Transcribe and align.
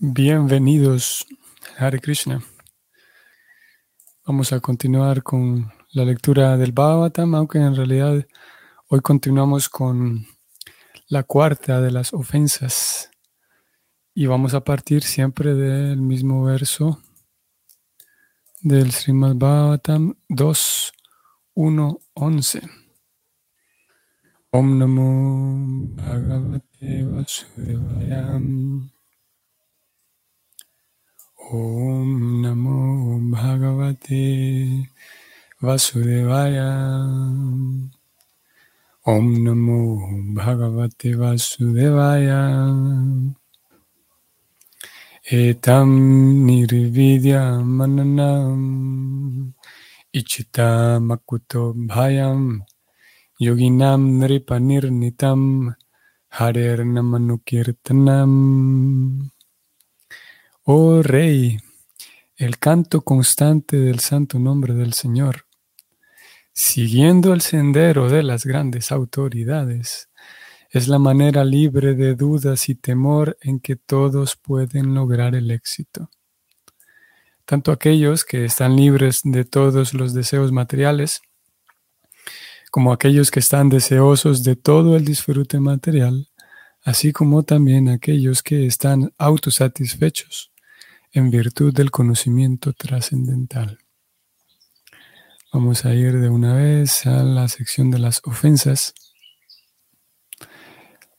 Bienvenidos, 0.00 1.26
Hare 1.76 1.98
Krishna. 1.98 2.40
Vamos 4.24 4.52
a 4.52 4.60
continuar 4.60 5.24
con 5.24 5.72
la 5.90 6.04
lectura 6.04 6.56
del 6.56 6.70
Bhagavatam, 6.70 7.34
aunque 7.34 7.58
en 7.58 7.74
realidad 7.74 8.24
hoy 8.86 9.00
continuamos 9.00 9.68
con 9.68 10.24
la 11.08 11.24
cuarta 11.24 11.80
de 11.80 11.90
las 11.90 12.12
ofensas 12.12 13.10
y 14.14 14.26
vamos 14.26 14.54
a 14.54 14.62
partir 14.62 15.02
siempre 15.02 15.54
del 15.54 16.00
mismo 16.00 16.44
verso 16.44 17.02
del 18.60 18.92
Srimad 18.92 19.34
Bhagavatam 19.34 20.14
2, 20.28 20.92
1, 21.54 22.00
11. 22.14 22.62
Om 24.52 24.78
Namo 24.78 25.96
Bhagavate 25.96 27.02
Vasudevaya. 27.02 28.40
Om 31.38 32.42
Namo 32.42 33.22
Bhagavate 33.30 34.90
Vasudevaya. 35.62 36.66
Om 39.06 39.26
Namo 39.46 40.34
Bhagavate 40.34 41.14
Vasudevaya. 41.14 42.42
Etam 45.30 45.90
nirvidya 46.44 47.62
mananam 47.62 49.54
ichita 50.12 50.98
makuto 50.98 51.72
bhayam 51.86 52.66
yoginam 53.38 54.18
nripanirnitam 54.18 55.72
harer 56.34 56.82
namanukirtanam. 56.82 58.32
Oh 60.70 61.02
Rey, 61.02 61.56
el 62.36 62.58
canto 62.58 63.00
constante 63.00 63.78
del 63.78 64.00
santo 64.00 64.38
nombre 64.38 64.74
del 64.74 64.92
Señor, 64.92 65.46
siguiendo 66.52 67.32
el 67.32 67.40
sendero 67.40 68.10
de 68.10 68.22
las 68.22 68.44
grandes 68.44 68.92
autoridades, 68.92 70.10
es 70.68 70.86
la 70.86 70.98
manera 70.98 71.42
libre 71.42 71.94
de 71.94 72.14
dudas 72.14 72.68
y 72.68 72.74
temor 72.74 73.38
en 73.40 73.60
que 73.60 73.76
todos 73.76 74.36
pueden 74.36 74.92
lograr 74.92 75.34
el 75.34 75.50
éxito. 75.50 76.10
Tanto 77.46 77.72
aquellos 77.72 78.26
que 78.26 78.44
están 78.44 78.76
libres 78.76 79.22
de 79.24 79.46
todos 79.46 79.94
los 79.94 80.12
deseos 80.12 80.52
materiales, 80.52 81.22
como 82.70 82.92
aquellos 82.92 83.30
que 83.30 83.40
están 83.40 83.70
deseosos 83.70 84.44
de 84.44 84.54
todo 84.54 84.98
el 84.98 85.06
disfrute 85.06 85.60
material, 85.60 86.28
así 86.82 87.14
como 87.14 87.42
también 87.42 87.88
aquellos 87.88 88.42
que 88.42 88.66
están 88.66 89.14
autosatisfechos 89.16 90.52
en 91.12 91.30
virtud 91.30 91.74
del 91.74 91.90
conocimiento 91.90 92.72
trascendental. 92.72 93.78
Vamos 95.52 95.84
a 95.84 95.94
ir 95.94 96.18
de 96.20 96.28
una 96.28 96.54
vez 96.54 97.06
a 97.06 97.22
la 97.22 97.48
sección 97.48 97.90
de 97.90 97.98
las 97.98 98.20
ofensas. 98.24 98.94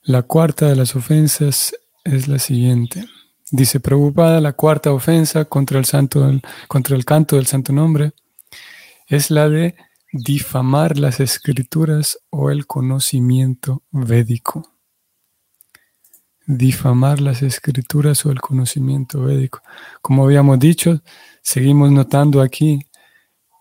La 0.01 0.21
cuarta 0.23 0.67
de 0.67 0.75
las 0.75 0.95
ofensas 0.95 1.75
es 2.03 2.27
la 2.27 2.39
siguiente. 2.39 3.05
Dice 3.51 3.79
preocupada 3.79 4.39
la 4.39 4.53
cuarta 4.53 4.93
ofensa 4.93 5.45
contra 5.45 5.79
el 5.79 5.85
canto 7.05 7.35
del 7.35 7.47
santo 7.47 7.73
nombre 7.73 8.11
es 9.07 9.31
la 9.31 9.49
de 9.49 9.75
difamar 10.11 10.97
las 10.99 11.19
escrituras 11.19 12.19
o 12.29 12.51
el 12.51 12.67
conocimiento 12.67 13.83
védico 13.91 14.78
difamar 16.49 17.21
las 17.21 17.43
escrituras 17.43 18.25
o 18.25 18.31
el 18.31 18.41
conocimiento 18.41 19.21
védico. 19.21 19.61
Como 20.01 20.23
habíamos 20.23 20.57
dicho, 20.57 20.99
seguimos 21.43 21.91
notando 21.91 22.41
aquí 22.41 22.79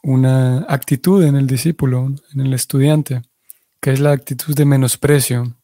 una 0.03 0.61
actitud 0.61 1.23
en 1.23 1.37
el 1.37 1.47
discípulo, 1.47 2.15
en 2.33 2.41
el 2.41 2.55
estudiante, 2.55 3.21
que 3.79 3.93
es 3.93 4.01
la 4.01 4.13
actitud 4.13 4.55
de 4.55 4.65
menosprecio. 4.65 5.55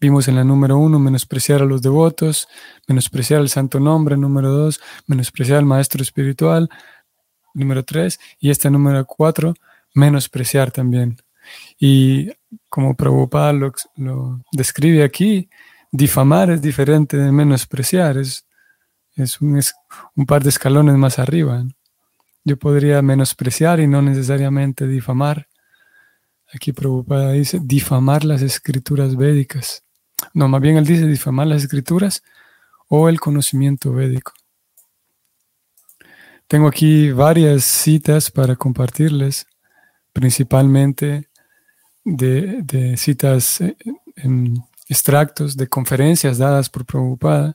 Vimos 0.00 0.26
en 0.26 0.34
la 0.34 0.42
número 0.42 0.76
uno, 0.76 0.98
menospreciar 0.98 1.62
a 1.62 1.66
los 1.66 1.82
devotos, 1.82 2.48
menospreciar 2.88 3.40
el 3.40 3.48
santo 3.48 3.78
nombre, 3.78 4.16
número 4.16 4.50
dos, 4.50 4.80
menospreciar 5.06 5.58
al 5.58 5.66
maestro 5.66 6.02
espiritual, 6.02 6.68
número 7.54 7.84
tres, 7.84 8.18
y 8.40 8.50
este 8.50 8.68
número 8.70 9.04
cuatro, 9.04 9.54
menospreciar 9.94 10.72
también. 10.72 11.16
Y 11.78 12.28
como 12.68 12.96
Prabhupada 12.96 13.52
lo, 13.52 13.72
lo 13.94 14.40
describe 14.50 15.04
aquí, 15.04 15.48
difamar 15.92 16.50
es 16.50 16.62
diferente 16.62 17.16
de 17.16 17.30
menospreciar, 17.30 18.16
es, 18.16 18.46
es, 19.14 19.40
un, 19.40 19.60
un 20.16 20.26
par 20.26 20.42
de 20.42 20.48
escalones 20.48 20.96
más 20.96 21.18
arriba. 21.18 21.64
Yo 22.44 22.58
podría 22.58 23.02
menospreciar 23.02 23.78
y 23.78 23.86
no 23.86 24.02
necesariamente 24.02 24.88
difamar. 24.88 25.46
Aquí 26.52 26.72
Prabhupada 26.72 27.32
dice 27.32 27.60
difamar 27.62 28.24
las 28.24 28.42
escrituras 28.42 29.16
védicas. 29.16 29.84
No, 30.34 30.48
más 30.48 30.60
bien 30.60 30.76
él 30.76 30.86
dice 30.86 31.06
difamar 31.06 31.46
las 31.46 31.62
escrituras 31.62 32.22
o 32.88 33.08
el 33.08 33.20
conocimiento 33.20 33.92
védico. 33.92 34.32
Tengo 36.46 36.68
aquí 36.68 37.10
varias 37.12 37.64
citas 37.64 38.30
para 38.30 38.56
compartirles, 38.56 39.46
principalmente 40.12 41.30
de, 42.04 42.62
de 42.62 42.96
citas 42.96 43.60
eh, 43.60 43.76
en, 44.16 44.62
extractos 44.92 45.56
de 45.56 45.66
conferencias 45.66 46.38
dadas 46.38 46.68
por 46.68 46.84
Prabhupada 46.84 47.54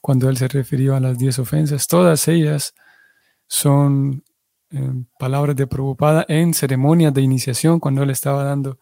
cuando 0.00 0.28
él 0.28 0.36
se 0.36 0.48
refirió 0.48 0.96
a 0.96 1.00
las 1.00 1.18
diez 1.18 1.38
ofensas. 1.38 1.86
Todas 1.86 2.26
ellas 2.28 2.74
son 3.46 4.24
eh, 4.70 5.04
palabras 5.18 5.54
de 5.54 5.66
Prabhupada 5.66 6.24
en 6.28 6.54
ceremonias 6.54 7.12
de 7.12 7.20
iniciación, 7.20 7.78
cuando 7.78 8.02
él 8.02 8.10
estaba 8.10 8.42
dando 8.42 8.78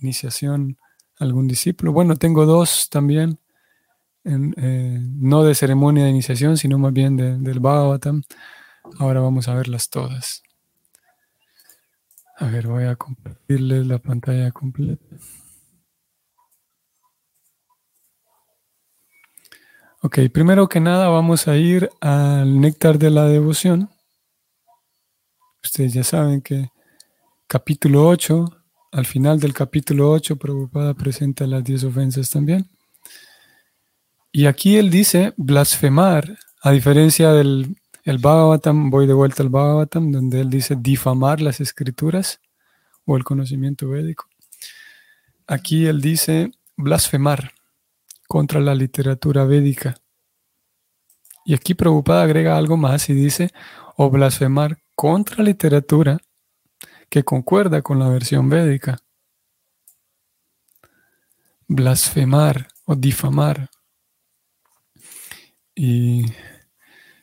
iniciación 0.00 0.76
a 1.18 1.24
algún 1.24 1.48
discípulo. 1.48 1.92
Bueno, 1.92 2.16
tengo 2.16 2.44
dos 2.44 2.88
también, 2.90 3.38
eh, 4.24 5.00
no 5.00 5.44
de 5.44 5.54
ceremonia 5.54 6.04
de 6.04 6.10
iniciación, 6.10 6.58
sino 6.58 6.78
más 6.78 6.92
bien 6.92 7.16
del 7.16 7.58
Bhagavatam. 7.58 8.22
Ahora 8.98 9.20
vamos 9.20 9.48
a 9.48 9.54
verlas 9.54 9.88
todas. 9.88 10.42
A 12.36 12.46
ver, 12.46 12.66
voy 12.66 12.84
a 12.84 12.96
compartirles 12.96 13.86
la 13.86 13.98
pantalla 13.98 14.50
completa. 14.52 15.04
Ok, 20.06 20.18
primero 20.30 20.68
que 20.68 20.80
nada 20.80 21.08
vamos 21.08 21.48
a 21.48 21.56
ir 21.56 21.88
al 22.02 22.60
néctar 22.60 22.98
de 22.98 23.08
la 23.08 23.24
devoción. 23.24 23.88
Ustedes 25.62 25.94
ya 25.94 26.04
saben 26.04 26.42
que 26.42 26.68
capítulo 27.46 28.06
8, 28.06 28.44
al 28.92 29.06
final 29.06 29.40
del 29.40 29.54
capítulo 29.54 30.10
8, 30.10 30.36
Prabhupada 30.36 30.92
presenta 30.92 31.46
las 31.46 31.64
10 31.64 31.84
ofensas 31.84 32.28
también. 32.28 32.68
Y 34.30 34.44
aquí 34.44 34.76
él 34.76 34.90
dice 34.90 35.32
blasfemar, 35.38 36.36
a 36.60 36.70
diferencia 36.70 37.32
del 37.32 37.74
el 38.02 38.18
Bhagavatam, 38.18 38.90
voy 38.90 39.06
de 39.06 39.14
vuelta 39.14 39.42
al 39.42 39.48
Bhagavatam, 39.48 40.12
donde 40.12 40.42
él 40.42 40.50
dice 40.50 40.76
difamar 40.78 41.40
las 41.40 41.62
escrituras 41.62 42.40
o 43.06 43.16
el 43.16 43.24
conocimiento 43.24 43.88
védico. 43.88 44.28
Aquí 45.46 45.86
él 45.86 46.02
dice 46.02 46.50
blasfemar 46.76 47.53
contra 48.34 48.58
la 48.58 48.74
literatura 48.74 49.44
védica. 49.44 49.94
Y 51.44 51.54
aquí 51.54 51.74
Prabhupada 51.74 52.24
agrega 52.24 52.56
algo 52.56 52.76
más 52.76 53.08
y 53.08 53.14
dice, 53.14 53.52
o 53.96 54.10
blasfemar 54.10 54.78
contra 54.96 55.44
literatura 55.44 56.18
que 57.08 57.22
concuerda 57.22 57.80
con 57.80 58.00
la 58.00 58.08
versión 58.08 58.48
védica. 58.48 58.98
Blasfemar 61.68 62.66
o 62.86 62.96
difamar. 62.96 63.70
Y 65.76 66.24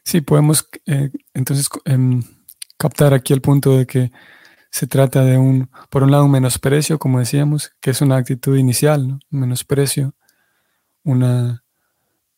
sí, 0.05 0.21
podemos 0.21 0.69
eh, 0.85 1.11
entonces 1.33 1.67
em, 1.83 2.23
captar 2.77 3.13
aquí 3.13 3.33
el 3.33 3.41
punto 3.41 3.77
de 3.77 3.85
que 3.85 4.13
se 4.69 4.87
trata 4.87 5.25
de 5.25 5.37
un, 5.37 5.69
por 5.89 6.03
un 6.03 6.11
lado, 6.11 6.23
un 6.23 6.31
menosprecio, 6.31 6.99
como 6.99 7.19
decíamos, 7.19 7.73
que 7.81 7.89
es 7.89 7.99
una 7.99 8.15
actitud 8.15 8.55
inicial, 8.55 9.19
un 9.29 9.39
menosprecio 9.41 10.15
una 11.03 11.63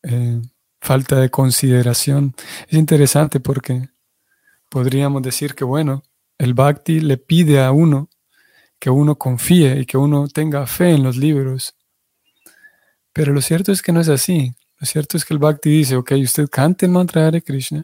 eh, 0.04 0.42
falta 0.81 1.19
de 1.19 1.30
consideración. 1.30 2.36
Es 2.68 2.77
interesante 2.77 3.39
porque 3.39 3.89
podríamos 4.69 5.21
decir 5.21 5.56
que, 5.56 5.63
bueno, 5.63 6.04
el 6.38 6.54
bhakti 6.54 7.00
le 7.00 7.18
pide 7.18 7.63
a 7.63 7.71
uno 7.71 8.10
que 8.80 8.89
uno 8.89 9.18
confíe 9.18 9.80
y 9.80 9.86
que 9.86 9.98
uno 9.98 10.27
tenga 10.27 10.68
fe 10.68 10.92
en 10.92 11.04
los 11.04 11.15
libros. 11.15 11.75
Pero 13.13 13.31
lo 13.31 13.42
cierto 13.42 13.71
es 13.71 13.81
que 13.81 13.94
no 13.94 14.01
es 14.01 14.10
así. 14.10 14.56
Lo 14.77 14.86
cierto 14.86 15.16
es 15.16 15.24
que 15.24 15.33
el 15.33 15.39
bhakti 15.39 15.69
dice, 15.69 15.95
ok, 15.95 16.12
usted 16.21 16.50
cante 16.50 16.86
el 16.86 16.92
mantra 16.92 17.31
de 17.31 17.42
Krishna, 17.42 17.83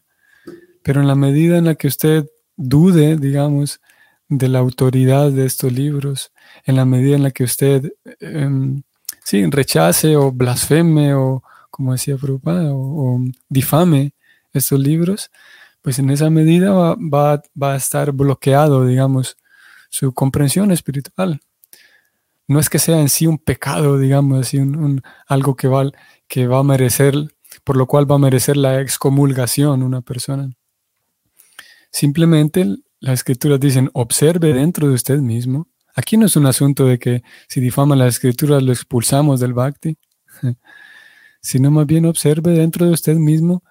pero 0.84 1.00
en 1.00 1.08
la 1.08 1.16
medida 1.16 1.58
en 1.58 1.66
la 1.66 1.76
que 1.76 1.88
usted 1.88 2.26
dude, 2.58 3.16
digamos, 3.16 3.80
de 4.28 4.50
la 4.50 4.60
autoridad 4.60 5.32
de 5.32 5.46
estos 5.46 5.72
libros, 5.72 6.34
en 6.66 6.76
la 6.76 6.84
medida 6.84 7.16
en 7.16 7.24
la 7.24 7.32
que 7.32 7.46
usted 7.46 7.94
em, 8.20 8.84
sí, 9.30 9.46
rechace 9.46 10.16
o 10.16 10.32
blasfeme 10.32 11.14
o 11.14 11.44
como 11.70 11.94
decía 11.94 12.18
Prabhupada, 12.18 12.74
o, 12.74 13.22
difame 13.48 14.14
estos 14.52 14.80
libros, 14.80 15.32
pues 15.82 15.98
en 16.00 16.10
esa 16.10 16.30
medida 16.30 16.72
va, 16.72 16.98
va, 17.56 17.74
a 17.74 17.76
estar 17.78 18.12
bloqueado, 18.12 18.86
digamos, 18.86 19.38
su 19.90 20.12
comprensión 20.14 20.72
espiritual. 20.72 21.40
No 22.48 22.60
es 22.60 22.70
que 22.70 22.80
sea 22.80 23.00
en 23.00 23.08
sí 23.08 23.28
un 23.28 23.38
pecado, 23.38 23.98
digamos, 23.98 24.42
así 24.42 24.58
un, 24.58 25.02
algo 25.28 25.56
que 25.56 25.70
va, 25.70 25.90
que 26.28 26.48
va 26.48 26.60
a 26.60 26.64
merecer, 26.64 27.16
por 27.64 27.78
lo 27.78 27.86
cual 27.86 28.12
va 28.12 28.16
a 28.16 28.20
merecer 28.20 28.58
la 28.58 28.82
excomulgación 28.82 29.82
una 29.82 30.02
persona. 30.02 30.52
Simplemente 31.92 32.66
las 33.00 33.14
escrituras 33.20 33.62
dicen, 33.62 33.90
observe 33.94 34.52
dentro 34.54 34.90
de 34.90 34.96
usted 34.96 35.20
mismo. 35.20 35.69
Aquí 35.96 36.18
no 36.18 36.26
es 36.26 36.36
un 36.36 36.46
asunto 36.46 36.86
de 36.86 37.00
que 37.00 37.24
si 37.48 37.60
difama 37.60 37.96
las 37.96 38.16
escrituras 38.16 38.64
lo 38.64 38.72
expulsamos 38.72 39.40
del 39.40 39.54
bhakti, 39.54 39.98
sino 41.42 41.72
más 41.72 41.86
bien 41.86 42.06
observe 42.06 42.52
dentro 42.52 42.86
de 42.86 42.92
usted 42.92 43.16
mismo 43.16 43.64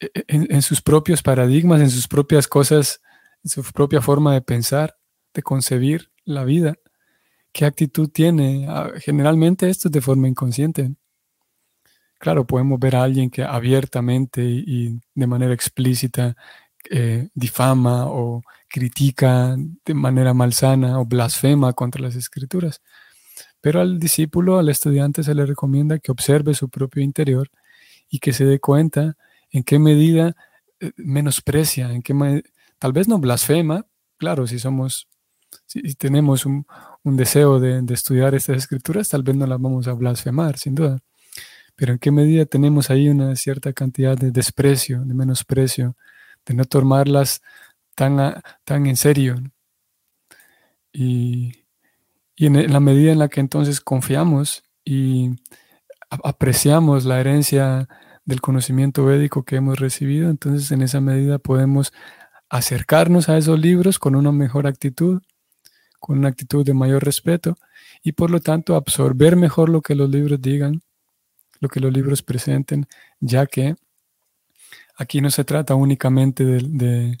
e, 0.00 0.10
e, 0.14 0.24
en, 0.28 0.62
sus 0.62 0.82
propios 0.82 1.22
paradigmas, 1.22 1.80
en 1.80 1.90
sus 1.90 2.08
propias 2.08 2.48
cosas, 2.48 3.00
en 3.44 3.50
su 3.50 3.62
propia 3.64 4.00
forma 4.00 4.34
de 4.34 4.42
pensar, 4.42 4.96
de 5.34 5.42
concebir 5.42 6.10
la 6.24 6.44
vida. 6.44 6.74
¿Qué 7.52 7.64
actitud 7.64 8.10
tiene? 8.10 8.66
Ah, 8.68 8.90
generalmente 8.98 9.70
esto 9.70 9.88
es 9.88 9.92
de 9.92 10.00
forma 10.00 10.28
inconsciente. 10.28 10.94
Claro, 12.18 12.46
podemos 12.46 12.78
ver 12.80 12.96
a 12.96 13.02
alguien 13.02 13.30
que 13.30 13.42
abiertamente 13.44 14.42
y 14.42 14.98
de 15.14 15.26
manera 15.26 15.52
explícita 15.52 16.36
eh, 16.90 17.28
difama 17.34 18.06
o 18.06 18.42
critica 18.68 19.56
de 19.84 19.94
manera 19.94 20.34
malsana 20.34 21.00
o 21.00 21.04
blasfema 21.04 21.72
contra 21.72 22.02
las 22.02 22.16
escrituras. 22.16 22.82
Pero 23.60 23.80
al 23.80 23.98
discípulo, 23.98 24.58
al 24.58 24.68
estudiante, 24.68 25.22
se 25.22 25.34
le 25.34 25.46
recomienda 25.46 25.98
que 25.98 26.12
observe 26.12 26.54
su 26.54 26.68
propio 26.68 27.02
interior 27.02 27.50
y 28.08 28.18
que 28.18 28.32
se 28.32 28.44
dé 28.44 28.60
cuenta 28.60 29.16
en 29.50 29.64
qué 29.64 29.78
medida 29.78 30.36
eh, 30.80 30.92
menosprecia, 30.96 31.92
en 31.92 32.02
qué 32.02 32.42
tal 32.78 32.92
vez 32.92 33.08
no 33.08 33.18
blasfema, 33.18 33.86
claro, 34.18 34.46
si 34.46 34.58
somos, 34.58 35.08
si 35.66 35.82
tenemos 35.94 36.46
un, 36.46 36.66
deseo 37.04 37.60
de, 37.60 37.82
de, 37.82 37.94
estudiar 37.94 38.34
estas 38.34 38.56
escrituras, 38.58 39.08
tal 39.08 39.22
vez 39.22 39.36
no 39.36 39.46
las 39.46 39.60
vamos 39.60 39.88
a 39.88 39.92
blasfemar, 39.92 40.58
sin 40.58 40.74
duda. 40.74 40.98
Pero 41.76 41.92
en 41.92 41.98
qué 41.98 42.10
medida 42.10 42.46
tenemos 42.46 42.90
ahí 42.90 43.08
una 43.08 43.36
cierta 43.36 43.72
cantidad 43.72 44.16
de 44.16 44.30
desprecio, 44.30 45.04
de 45.04 45.14
menosprecio, 45.14 45.96
de 46.46 46.54
no 46.54 46.64
tomarlas 46.64 47.42
tan, 47.94 48.42
tan 48.64 48.86
en 48.86 48.96
serio. 48.96 49.36
Y, 50.92 51.52
en 52.38 52.72
la 52.72 52.80
medida 52.80 53.12
en 53.12 53.18
la 53.18 53.28
que 53.28 53.40
entonces 53.40 53.80
confiamos 53.80 54.62
y 54.84 55.30
apreciamos 56.10 57.04
la 57.04 57.18
herencia 57.20 57.88
del 58.24 58.40
conocimiento 58.40 59.04
védico 59.04 59.42
que 59.44 59.56
hemos 59.56 59.78
recibido, 59.78 60.30
entonces 60.30 60.70
en 60.70 60.82
esa 60.82 61.00
medida 61.00 61.38
podemos 61.38 61.92
acercarnos 62.48 63.28
a 63.28 63.38
esos 63.38 63.58
libros 63.58 63.98
con 63.98 64.14
una 64.16 64.32
mejor 64.32 64.66
actitud, 64.66 65.22
con 65.98 66.18
una 66.18 66.28
actitud 66.28 66.64
de 66.64 66.74
mayor 66.74 67.04
respeto 67.04 67.56
y 68.02 68.12
por 68.12 68.30
lo 68.30 68.40
tanto 68.40 68.76
absorber 68.76 69.36
mejor 69.36 69.68
lo 69.68 69.80
que 69.80 69.94
los 69.94 70.10
libros 70.10 70.40
digan, 70.40 70.82
lo 71.60 71.68
que 71.68 71.80
los 71.80 71.92
libros 71.92 72.22
presenten, 72.22 72.86
ya 73.20 73.46
que 73.46 73.76
aquí 74.96 75.20
no 75.20 75.30
se 75.30 75.44
trata 75.44 75.74
únicamente 75.74 76.44
de, 76.44 77.18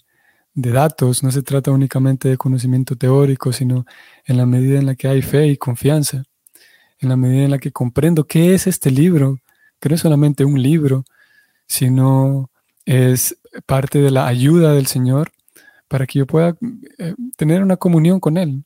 datos, 0.54 1.22
no 1.22 1.30
se 1.30 1.42
trata 1.42 1.70
únicamente 1.70 2.28
de 2.28 2.38
conocimiento 2.38 2.96
teórico, 2.96 3.52
sino 3.52 3.84
en 4.24 4.38
la 4.38 4.46
medida 4.46 4.78
en 4.78 4.86
la 4.86 4.94
que 4.94 5.08
hay 5.08 5.22
fe 5.22 5.48
y 5.48 5.56
confianza, 5.56 6.24
en 6.98 7.10
la 7.10 7.16
medida 7.16 7.44
en 7.44 7.50
la 7.50 7.58
que 7.58 7.72
comprendo 7.72 8.26
qué 8.26 8.54
es 8.54 8.66
este 8.66 8.90
libro, 8.90 9.38
que 9.78 9.90
no 9.90 9.94
es 9.94 10.00
solamente 10.00 10.44
un 10.44 10.60
libro, 10.62 11.04
sino 11.66 12.50
es 12.86 13.38
parte 13.66 14.00
de 14.00 14.10
la 14.10 14.26
ayuda 14.26 14.72
del 14.72 14.86
Señor 14.86 15.30
para 15.88 16.06
que 16.06 16.20
yo 16.20 16.26
pueda 16.26 16.56
eh, 16.98 17.14
tener 17.36 17.62
una 17.62 17.76
comunión 17.76 18.18
con 18.18 18.38
Él. 18.38 18.64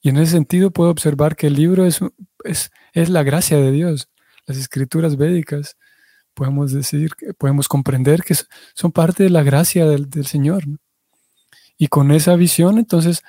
Y 0.00 0.08
en 0.08 0.18
ese 0.18 0.32
sentido 0.32 0.70
puedo 0.70 0.90
observar 0.90 1.36
que 1.36 1.46
el 1.48 1.54
libro 1.54 1.86
es, 1.86 2.00
es, 2.44 2.70
es 2.92 3.08
la 3.08 3.22
gracia 3.22 3.58
de 3.58 3.72
Dios. 3.72 4.08
Las 4.46 4.58
escrituras 4.58 5.16
védicas 5.16 5.76
podemos 6.34 6.72
decir, 6.72 7.12
podemos 7.38 7.68
comprender 7.68 8.22
que 8.22 8.34
son 8.74 8.92
parte 8.92 9.22
de 9.22 9.30
la 9.30 9.42
gracia 9.42 9.86
del, 9.86 10.26
Señor. 10.26 10.64
Y 11.78 11.88
con 11.88 12.12
esa 12.12 12.36
visión, 12.36 12.78
entonces, 12.78 13.22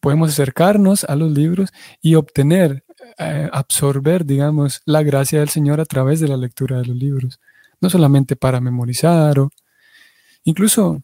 podemos 0.00 0.30
acercarnos 0.30 1.04
a 1.04 1.16
los 1.16 1.32
libros 1.32 1.72
y 2.00 2.14
obtener, 2.14 2.84
eh, 3.18 3.48
absorber, 3.52 4.24
digamos, 4.24 4.82
la 4.84 5.02
gracia 5.02 5.40
del 5.40 5.48
Señor 5.48 5.80
a 5.80 5.84
través 5.84 6.20
de 6.20 6.28
la 6.28 6.36
lectura 6.36 6.78
de 6.78 6.86
los 6.86 6.96
libros. 6.96 7.40
No 7.80 7.90
solamente 7.90 8.36
para 8.36 8.60
memorizar 8.60 9.38
o 9.40 9.50
incluso 10.44 11.02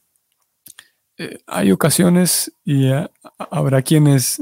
eh, 1.18 1.38
hay 1.46 1.72
ocasiones 1.72 2.52
y 2.64 2.86
eh, 2.86 3.08
habrá 3.50 3.82
quienes 3.82 4.40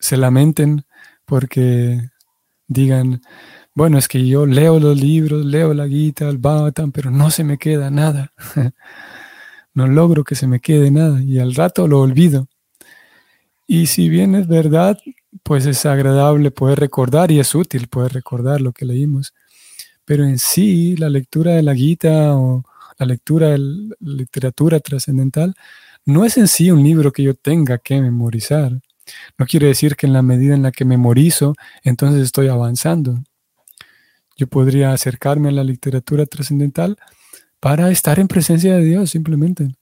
se 0.00 0.16
lamenten 0.16 0.84
porque 1.24 2.10
digan, 2.68 3.22
bueno, 3.74 3.98
es 3.98 4.08
que 4.08 4.26
yo 4.26 4.46
leo 4.46 4.80
los 4.80 4.98
libros, 4.98 5.44
leo 5.44 5.74
la 5.74 5.86
Gita, 5.86 6.28
el 6.28 6.38
Bhagavatam, 6.38 6.92
pero 6.92 7.10
no 7.10 7.30
se 7.30 7.44
me 7.44 7.58
queda 7.58 7.90
nada. 7.90 8.32
no 9.74 9.86
logro 9.86 10.24
que 10.24 10.34
se 10.34 10.46
me 10.46 10.60
quede 10.60 10.90
nada 10.90 11.22
y 11.22 11.38
al 11.38 11.54
rato 11.54 11.86
lo 11.86 12.00
olvido. 12.00 12.48
Y 13.66 13.86
si 13.86 14.08
bien 14.08 14.34
es 14.34 14.46
verdad, 14.48 14.98
pues 15.42 15.66
es 15.66 15.84
agradable 15.86 16.50
poder 16.50 16.78
recordar 16.80 17.30
y 17.30 17.40
es 17.40 17.54
útil 17.54 17.88
poder 17.88 18.12
recordar 18.12 18.60
lo 18.60 18.72
que 18.72 18.84
leímos. 18.84 19.34
Pero 20.04 20.24
en 20.24 20.38
sí, 20.38 20.96
la 20.96 21.10
lectura 21.10 21.52
de 21.52 21.62
la 21.62 21.74
Gita 21.74 22.36
o 22.36 22.64
la 22.98 23.06
lectura 23.06 23.48
de 23.48 23.58
literatura 24.00 24.80
trascendental 24.80 25.54
no 26.06 26.24
es 26.24 26.38
en 26.38 26.48
sí 26.48 26.70
un 26.70 26.82
libro 26.82 27.12
que 27.12 27.24
yo 27.24 27.34
tenga 27.34 27.78
que 27.78 28.00
memorizar. 28.00 28.80
No 29.38 29.46
quiere 29.46 29.66
decir 29.66 29.96
que 29.96 30.06
en 30.06 30.12
la 30.12 30.22
medida 30.22 30.54
en 30.54 30.62
la 30.62 30.72
que 30.72 30.84
memorizo, 30.84 31.54
entonces 31.82 32.22
estoy 32.22 32.48
avanzando. 32.48 33.22
Yo 34.36 34.46
podría 34.46 34.92
acercarme 34.92 35.48
a 35.48 35.52
la 35.52 35.64
literatura 35.64 36.26
trascendental 36.26 36.96
para 37.60 37.90
estar 37.90 38.18
en 38.18 38.28
presencia 38.28 38.76
de 38.76 38.84
Dios 38.84 39.10
simplemente. 39.10 39.74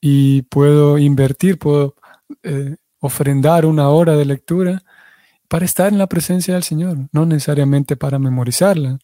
Y 0.00 0.42
puedo 0.42 0.98
invertir, 0.98 1.58
puedo 1.58 1.94
eh, 2.42 2.76
ofrendar 3.00 3.64
una 3.66 3.88
hora 3.88 4.16
de 4.16 4.24
lectura 4.24 4.82
para 5.48 5.64
estar 5.64 5.92
en 5.92 5.98
la 5.98 6.06
presencia 6.06 6.54
del 6.54 6.62
Señor, 6.62 7.08
no 7.12 7.26
necesariamente 7.26 7.96
para 7.96 8.18
memorizarla, 8.18 8.98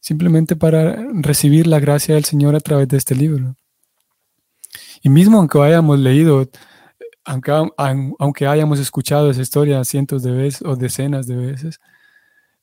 simplemente 0.00 0.56
para 0.56 0.96
recibir 1.12 1.66
la 1.66 1.80
gracia 1.80 2.14
del 2.14 2.24
Señor 2.24 2.54
a 2.54 2.60
través 2.60 2.88
de 2.88 2.96
este 2.96 3.14
libro. 3.14 3.56
Y 5.02 5.08
mismo 5.08 5.38
aunque 5.38 5.60
hayamos 5.62 5.98
leído, 5.98 6.48
aunque, 7.30 7.52
aunque 8.18 8.46
hayamos 8.48 8.80
escuchado 8.80 9.30
esa 9.30 9.40
historia 9.40 9.84
cientos 9.84 10.24
de 10.24 10.32
veces 10.32 10.62
o 10.62 10.74
decenas 10.74 11.28
de 11.28 11.36
veces, 11.36 11.78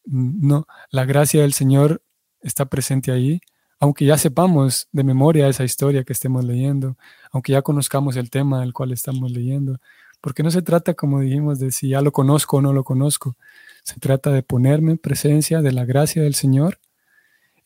no, 0.04 0.68
la 0.92 1.06
gracia 1.06 1.42
del 1.42 1.54
Señor 1.54 2.04
está 2.42 2.66
presente 2.66 3.14
ahí, 3.14 3.40
aunque 3.80 4.04
ya 4.04 4.18
sepamos 4.18 4.90
de 4.92 5.06
memoria 5.06 5.48
esa 5.48 5.64
historia 5.64 6.04
que 6.04 6.12
estemos 6.12 6.44
leyendo, 6.44 6.98
aunque 7.32 7.54
ya 7.54 7.62
conozcamos 7.62 8.18
el 8.18 8.30
tema 8.30 8.60
del 8.60 8.74
cual 8.74 8.92
estamos 8.92 9.32
leyendo, 9.32 9.80
porque 10.20 10.44
no 10.44 10.52
se 10.52 10.62
trata, 10.62 10.96
como 10.96 11.22
dijimos, 11.22 11.60
de 11.60 11.72
si 11.72 11.90
ya 11.90 12.02
lo 12.02 12.12
conozco 12.12 12.58
o 12.58 12.62
no 12.62 12.74
lo 12.74 12.84
conozco, 12.84 13.38
se 13.84 14.02
trata 14.02 14.32
de 14.32 14.44
ponerme 14.44 14.92
en 14.92 14.98
presencia 14.98 15.62
de 15.62 15.72
la 15.72 15.86
gracia 15.86 16.24
del 16.24 16.36
Señor, 16.36 16.80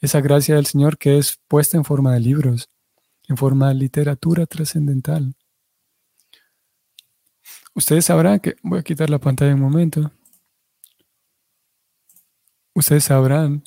esa 0.01 0.21
gracia 0.21 0.53
del 0.53 0.67
Señor 0.67 0.99
que 0.99 1.17
es 1.17 1.39
puesta 1.47 1.77
en 1.77 1.83
forma 1.83 2.13
de 2.13 2.19
libros, 2.19 2.69
en 3.27 3.37
forma 3.37 3.69
de 3.69 3.73
literatura 3.75 4.45
trascendental. 4.45 5.33
Ustedes 7.73 8.05
sabrán 8.05 8.39
que, 8.39 8.55
voy 8.63 8.79
a 8.79 8.83
quitar 8.83 9.09
la 9.09 9.19
pantalla 9.19 9.53
un 9.53 9.61
momento 9.61 10.11
ustedes 12.73 13.05
sabrán 13.05 13.63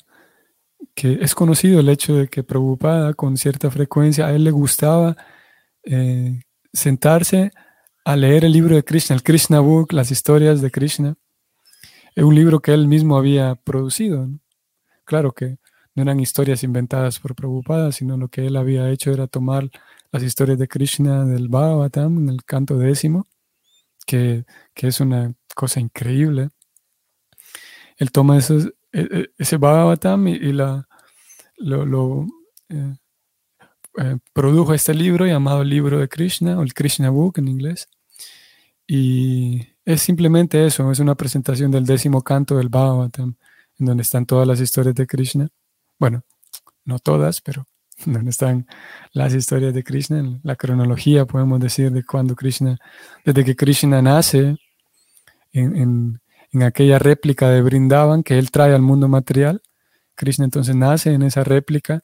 que 0.93 1.19
es 1.21 1.35
conocido 1.35 1.79
el 1.79 1.89
hecho 1.89 2.15
de 2.15 2.27
que 2.27 2.43
Prabhupada 2.43 3.13
con 3.13 3.37
cierta 3.37 3.69
frecuencia 3.71 4.27
a 4.27 4.33
él 4.33 4.43
le 4.43 4.51
gustaba 4.51 5.17
eh, 5.83 6.41
sentarse 6.73 7.51
a 8.05 8.15
leer 8.15 8.45
el 8.45 8.51
libro 8.51 8.75
de 8.75 8.83
Krishna, 8.83 9.15
el 9.15 9.23
Krishna 9.23 9.59
Book, 9.59 9.93
las 9.93 10.11
historias 10.11 10.61
de 10.61 10.71
Krishna. 10.71 11.15
Es 12.15 12.23
un 12.23 12.35
libro 12.35 12.61
que 12.61 12.73
él 12.73 12.87
mismo 12.87 13.17
había 13.17 13.55
producido. 13.55 14.29
Claro 15.05 15.33
que 15.33 15.57
no 15.95 16.03
eran 16.03 16.19
historias 16.19 16.63
inventadas 16.63 17.19
por 17.19 17.35
Prabhupada, 17.35 17.91
sino 17.91 18.17
lo 18.17 18.29
que 18.29 18.45
él 18.47 18.55
había 18.57 18.89
hecho 18.89 19.11
era 19.11 19.27
tomar 19.27 19.69
las 20.11 20.23
historias 20.23 20.59
de 20.59 20.67
Krishna 20.67 21.25
del 21.25 21.49
Bhagavatam, 21.49 22.19
en 22.19 22.29
el 22.29 22.43
canto 22.45 22.77
décimo, 22.77 23.27
que, 24.05 24.45
que 24.73 24.87
es 24.87 24.99
una 24.99 25.33
cosa 25.55 25.79
increíble. 25.79 26.49
Él 27.97 28.11
toma 28.11 28.37
esos, 28.37 28.67
e, 28.91 29.01
e, 29.01 29.25
ese 29.37 29.57
Bhagavatam 29.57 30.27
y, 30.27 30.53
la, 30.53 30.87
lo, 31.57 32.25
eh, 32.69 32.95
eh, 33.97 34.17
produjo 34.33 34.73
este 34.73 34.93
libro 34.93 35.25
llamado 35.25 35.63
libro 35.63 35.99
de 35.99 36.09
Krishna 36.09 36.59
o 36.59 36.63
el 36.63 36.73
Krishna 36.73 37.09
Book 37.09 37.39
en 37.39 37.47
inglés. 37.47 37.89
Y 38.87 39.67
es 39.85 40.01
simplemente 40.01 40.65
eso, 40.65 40.91
es 40.91 40.99
una 40.99 41.15
presentación 41.15 41.71
del 41.71 41.85
décimo 41.85 42.21
canto 42.23 42.57
del 42.57 42.69
Bhagavatam. 42.69 43.35
en 43.79 43.85
donde 43.85 44.03
están 44.03 44.25
todas 44.25 44.47
las 44.47 44.61
historias 44.61 44.95
de 44.95 45.07
Krishna. 45.07 45.49
Bueno, 45.99 46.23
no 46.85 46.99
todas, 46.99 47.41
pero 47.41 47.65
donde 48.05 48.29
están 48.29 48.67
las 49.13 49.33
historias 49.33 49.73
de 49.73 49.83
Krishna, 49.83 50.39
la 50.43 50.55
cronología, 50.55 51.25
podemos 51.25 51.59
decir, 51.59 51.91
de 51.91 52.03
cuando 52.03 52.35
Krishna, 52.35 52.77
desde 53.23 53.45
que 53.45 53.55
Krishna 53.55 54.01
nace 54.01 54.57
en, 55.53 56.19
en 56.51 56.63
aquella 56.63 56.99
réplica 56.99 57.49
de 57.49 57.61
Brindavan 57.61 58.23
que 58.23 58.37
él 58.37 58.51
trae 58.51 58.73
al 58.73 58.81
mundo 58.81 59.07
material. 59.07 59.61
Krishna 60.15 60.45
entonces 60.45 60.75
nace 60.75 61.13
en 61.13 61.23
esa 61.23 61.43
réplica, 61.43 62.01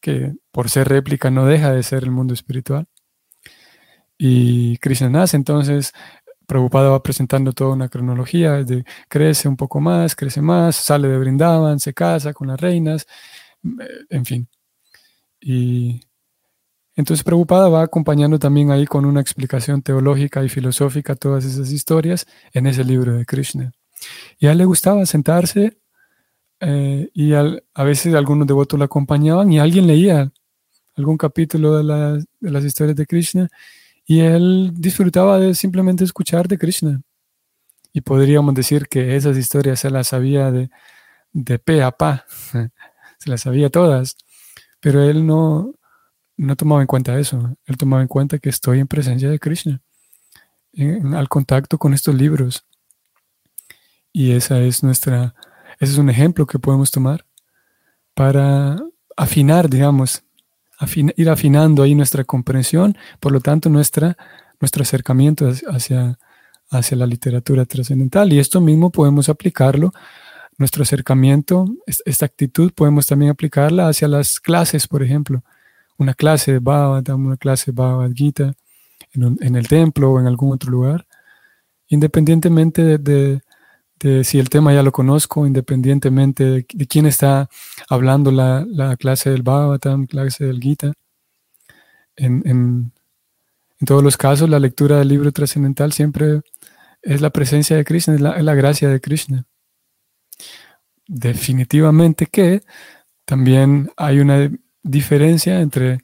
que 0.00 0.34
por 0.50 0.68
ser 0.70 0.88
réplica 0.88 1.30
no 1.30 1.46
deja 1.46 1.72
de 1.72 1.82
ser 1.82 2.02
el 2.04 2.10
mundo 2.10 2.34
espiritual. 2.34 2.86
Y 4.18 4.76
Krishna 4.78 5.08
nace, 5.08 5.36
entonces 5.36 5.92
Prabhupada 6.46 6.90
va 6.90 7.02
presentando 7.02 7.52
toda 7.52 7.72
una 7.72 7.88
cronología, 7.88 8.64
de 8.64 8.84
crece 9.08 9.48
un 9.48 9.56
poco 9.56 9.80
más, 9.80 10.14
crece 10.14 10.42
más, 10.42 10.76
sale 10.76 11.08
de 11.08 11.18
Brindavan, 11.18 11.80
se 11.80 11.94
casa 11.94 12.32
con 12.32 12.48
las 12.48 12.60
reinas, 12.60 13.06
eh, 13.64 14.04
en 14.10 14.24
fin. 14.24 14.48
Y 15.42 16.00
entonces 16.94 17.24
Prabhupada 17.24 17.68
va 17.68 17.82
acompañando 17.82 18.38
también 18.38 18.70
ahí 18.70 18.86
con 18.86 19.04
una 19.04 19.20
explicación 19.20 19.82
teológica 19.82 20.44
y 20.44 20.48
filosófica 20.48 21.16
todas 21.16 21.44
esas 21.44 21.72
historias 21.72 22.26
en 22.52 22.66
ese 22.66 22.84
libro 22.84 23.14
de 23.14 23.26
Krishna. 23.26 23.72
Y 24.38 24.46
a 24.46 24.52
él 24.52 24.58
le 24.58 24.64
gustaba 24.64 25.04
sentarse 25.06 25.78
eh, 26.60 27.10
y 27.12 27.32
a 27.34 27.82
veces 27.84 28.14
algunos 28.14 28.46
devotos 28.46 28.78
lo 28.78 28.84
acompañaban 28.84 29.50
y 29.52 29.58
alguien 29.58 29.86
leía 29.86 30.32
algún 30.94 31.16
capítulo 31.16 31.78
de, 31.78 32.24
de 32.40 32.50
las 32.50 32.64
historias 32.64 32.96
de 32.96 33.06
Krishna 33.06 33.48
y 34.04 34.20
él 34.20 34.72
disfrutaba 34.74 35.38
de 35.38 35.54
simplemente 35.54 36.04
escuchar 36.04 36.46
de 36.46 36.58
Krishna. 36.58 37.02
Y 37.92 38.00
podríamos 38.00 38.54
decir 38.54 38.88
que 38.88 39.16
esas 39.16 39.36
historias 39.36 39.80
se 39.80 39.90
las 39.90 40.08
sabía 40.08 40.50
de, 40.50 40.70
de 41.32 41.58
pe 41.58 41.82
a 41.82 41.90
pa, 41.90 42.26
se 43.18 43.30
las 43.30 43.40
sabía 43.42 43.70
todas, 43.70 44.16
pero 44.82 45.00
él 45.00 45.24
no, 45.24 45.74
no 46.36 46.56
tomaba 46.56 46.80
en 46.80 46.88
cuenta 46.88 47.18
eso. 47.18 47.56
Él 47.66 47.76
tomaba 47.76 48.02
en 48.02 48.08
cuenta 48.08 48.38
que 48.40 48.50
estoy 48.50 48.80
en 48.80 48.88
presencia 48.88 49.30
de 49.30 49.38
Krishna, 49.38 49.80
al 51.14 51.28
contacto 51.28 51.78
con 51.78 51.94
estos 51.94 52.16
libros. 52.16 52.66
Y 54.12 54.32
esa 54.32 54.60
es 54.60 54.82
nuestra, 54.82 55.34
ese 55.78 55.92
es 55.92 55.98
un 55.98 56.10
ejemplo 56.10 56.46
que 56.46 56.58
podemos 56.58 56.90
tomar 56.90 57.24
para 58.14 58.76
afinar, 59.16 59.70
digamos, 59.70 60.24
ir 61.16 61.30
afinando 61.30 61.84
ahí 61.84 61.94
nuestra 61.94 62.24
comprensión, 62.24 62.98
por 63.20 63.30
lo 63.30 63.40
tanto 63.40 63.70
nuestra, 63.70 64.16
nuestro 64.60 64.82
acercamiento 64.82 65.48
hacia, 65.68 66.18
hacia 66.70 66.96
la 66.96 67.06
literatura 67.06 67.64
trascendental. 67.66 68.32
Y 68.32 68.40
esto 68.40 68.60
mismo 68.60 68.90
podemos 68.90 69.28
aplicarlo, 69.28 69.92
nuestro 70.62 70.82
acercamiento, 70.82 71.66
esta 71.86 72.24
actitud 72.24 72.72
podemos 72.72 73.06
también 73.06 73.30
aplicarla 73.30 73.88
hacia 73.88 74.08
las 74.08 74.40
clases, 74.40 74.88
por 74.88 75.02
ejemplo 75.02 75.42
una 76.02 76.14
clase 76.14 76.52
de 76.52 76.58
Bhagavatam, 76.58 77.26
una 77.26 77.36
clase 77.36 77.70
de 77.70 77.76
Bhagavad 77.76 78.12
Gita 78.12 78.52
en, 79.12 79.56
el 79.56 79.68
templo 79.68 80.12
o 80.12 80.20
en 80.20 80.26
algún 80.26 80.52
otro 80.52 80.70
lugar, 80.70 81.06
independientemente 81.88 82.98
de, 82.98 83.40
si 84.24 84.38
el 84.38 84.48
tema 84.48 84.72
ya 84.72 84.82
lo 84.82 84.92
conozco, 84.92 85.46
independientemente 85.46 86.44
de, 86.44 86.86
quién 86.88 87.06
está 87.06 87.48
hablando 87.88 88.30
la, 88.30 88.96
clase 88.98 89.30
del 89.30 89.42
Bhagavatam, 89.42 90.06
clase 90.06 90.44
del 90.44 90.60
Gita. 90.60 90.92
En, 92.16 92.42
en, 92.46 92.92
todos 93.84 94.02
los 94.02 94.16
casos, 94.16 94.48
la 94.48 94.60
lectura 94.60 94.98
del 94.98 95.08
libro 95.08 95.32
trascendental 95.32 95.92
siempre 95.92 96.42
es 97.02 97.20
la 97.20 97.30
presencia 97.30 97.76
de 97.76 97.84
Krishna, 97.84 98.16
la, 98.16 98.36
es 98.36 98.44
la 98.44 98.54
gracia 98.54 98.88
de 98.88 99.00
Krishna. 99.00 99.44
Definitivamente 101.14 102.24
que 102.24 102.62
también 103.26 103.90
hay 103.98 104.20
una 104.20 104.50
diferencia 104.82 105.60
entre 105.60 105.98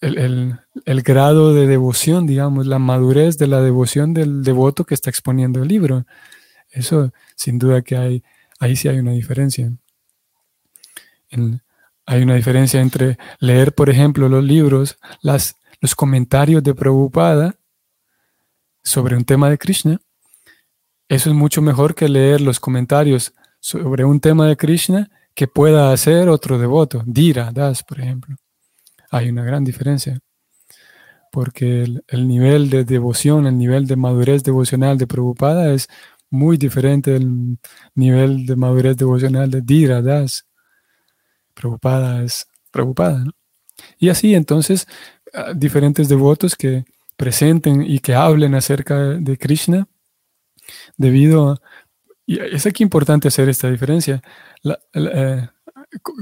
el, 0.00 0.60
grado 1.02 1.52
de 1.52 1.66
devoción, 1.66 2.24
digamos, 2.24 2.68
la 2.68 2.78
madurez 2.78 3.36
de 3.36 3.48
la 3.48 3.60
devoción 3.60 4.14
del 4.14 4.44
devoto 4.44 4.84
que 4.84 4.94
está 4.94 5.10
exponiendo 5.10 5.60
el 5.60 5.66
libro. 5.66 6.06
Eso, 6.70 7.12
sin 7.34 7.58
duda 7.58 7.82
que 7.82 7.96
hay, 7.96 8.22
ahí 8.60 8.76
sí 8.76 8.86
hay 8.86 9.00
una 9.00 9.10
diferencia. 9.10 9.72
hay 12.06 12.22
una 12.22 12.36
diferencia 12.36 12.80
entre 12.80 13.18
leer, 13.40 13.74
por 13.74 13.90
ejemplo, 13.90 14.28
los 14.28 14.44
libros, 14.44 14.98
las, 15.20 15.56
los 15.80 15.96
comentarios 15.96 16.62
de 16.62 16.76
Prabhupada 16.76 17.56
sobre 18.84 19.16
un 19.16 19.24
tema 19.24 19.50
de 19.50 19.58
Krishna. 19.58 20.00
Eso 21.08 21.28
es 21.28 21.34
mucho 21.34 21.60
mejor 21.60 21.96
que 21.96 22.08
leer 22.08 22.40
los 22.40 22.60
comentarios 22.60 23.34
sobre 23.62 24.04
un 24.04 24.18
tema 24.18 24.48
de 24.48 24.56
Krishna 24.56 25.08
que 25.34 25.46
pueda 25.46 25.92
hacer 25.92 26.28
otro 26.28 26.58
devoto. 26.58 27.02
Dira, 27.06 27.52
Das, 27.52 27.82
por 27.84 28.00
ejemplo. 28.00 28.36
Hay 29.10 29.30
una 29.30 29.44
gran 29.44 29.64
diferencia. 29.64 30.18
Porque 31.30 31.84
el, 32.08 32.28
nivel 32.28 32.68
de 32.68 32.84
devoción, 32.84 33.46
el 33.46 33.56
nivel 33.56 33.86
de 33.86 33.96
madurez 33.96 34.42
devocional 34.42 34.98
de 34.98 35.06
Prabhupada 35.06 35.72
es 35.72 35.88
muy 36.28 36.56
diferente 36.56 37.12
del 37.12 37.58
nivel 37.94 38.46
de 38.46 38.56
madurez 38.56 38.96
devocional 38.96 39.50
de 39.50 39.62
Dira, 39.62 40.02
Das. 40.02 40.44
Prabhupada 41.54 42.24
es 42.24 42.46
Prabhupada. 42.72 43.24
Y 43.96 44.08
así 44.08 44.34
entonces, 44.34 44.88
ah, 45.32 45.52
diferentes 45.54 46.08
devotos 46.08 46.56
que 46.56 46.84
presenten 47.16 47.82
y 47.82 48.00
que 48.00 48.14
hablen 48.14 48.54
acerca 48.56 48.98
de 48.98 49.38
Krishna, 49.38 49.86
debido 50.96 51.60
y 52.26 52.38
es 52.38 52.66
aquí 52.66 52.82
importante 52.82 53.28
hacer 53.28 53.48
esta 53.48 53.70
diferencia, 53.70 54.22
eh, 54.94 55.48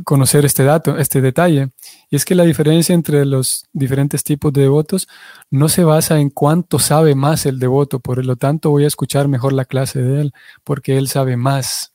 conocer 0.04 0.44
este 0.44 0.64
dato, 0.64 0.98
este 0.98 1.20
detalle. 1.20 1.70
Y 2.08 2.16
es 2.16 2.24
que 2.24 2.34
la 2.34 2.44
diferencia 2.44 2.94
entre 2.94 3.24
los 3.24 3.66
diferentes 3.72 4.24
tipos 4.24 4.52
de 4.52 4.62
devotos 4.62 5.08
no 5.50 5.68
se 5.68 5.84
basa 5.84 6.18
en 6.18 6.30
cuánto 6.30 6.78
sabe 6.78 7.14
más 7.14 7.46
el 7.46 7.58
devoto, 7.58 8.00
por 8.00 8.24
lo 8.24 8.36
tanto 8.36 8.70
voy 8.70 8.84
a 8.84 8.88
escuchar 8.88 9.28
mejor 9.28 9.52
la 9.52 9.64
clase 9.64 10.00
de 10.00 10.22
él, 10.22 10.32
porque 10.64 10.96
él 10.96 11.08
sabe 11.08 11.36
más. 11.36 11.92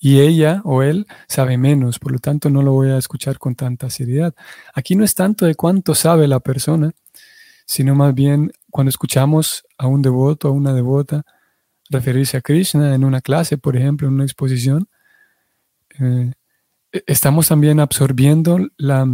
Y 0.00 0.20
ella 0.20 0.60
o 0.64 0.82
él 0.82 1.06
sabe 1.28 1.58
menos, 1.58 1.98
por 1.98 2.12
lo 2.12 2.18
tanto 2.18 2.50
no 2.50 2.62
lo 2.62 2.72
voy 2.72 2.90
a 2.90 2.98
escuchar 2.98 3.38
con 3.38 3.54
tanta 3.54 3.90
seriedad. 3.90 4.34
Aquí 4.74 4.94
no 4.94 5.04
es 5.04 5.14
tanto 5.14 5.44
de 5.44 5.54
cuánto 5.54 5.94
sabe 5.94 6.28
la 6.28 6.40
persona, 6.40 6.92
sino 7.66 7.94
más 7.94 8.14
bien 8.14 8.52
cuando 8.70 8.90
escuchamos 8.90 9.64
a 9.76 9.86
un 9.86 10.02
devoto, 10.02 10.48
a 10.48 10.52
una 10.52 10.72
devota, 10.72 11.24
referirse 11.90 12.36
a 12.36 12.40
Krishna 12.40 12.94
en 12.94 13.04
una 13.04 13.20
clase, 13.20 13.58
por 13.58 13.76
ejemplo, 13.76 14.08
en 14.08 14.14
una 14.14 14.24
exposición, 14.24 14.88
eh, 15.98 16.32
estamos 17.06 17.48
también 17.48 17.80
absorbiendo 17.80 18.58
la, 18.76 19.06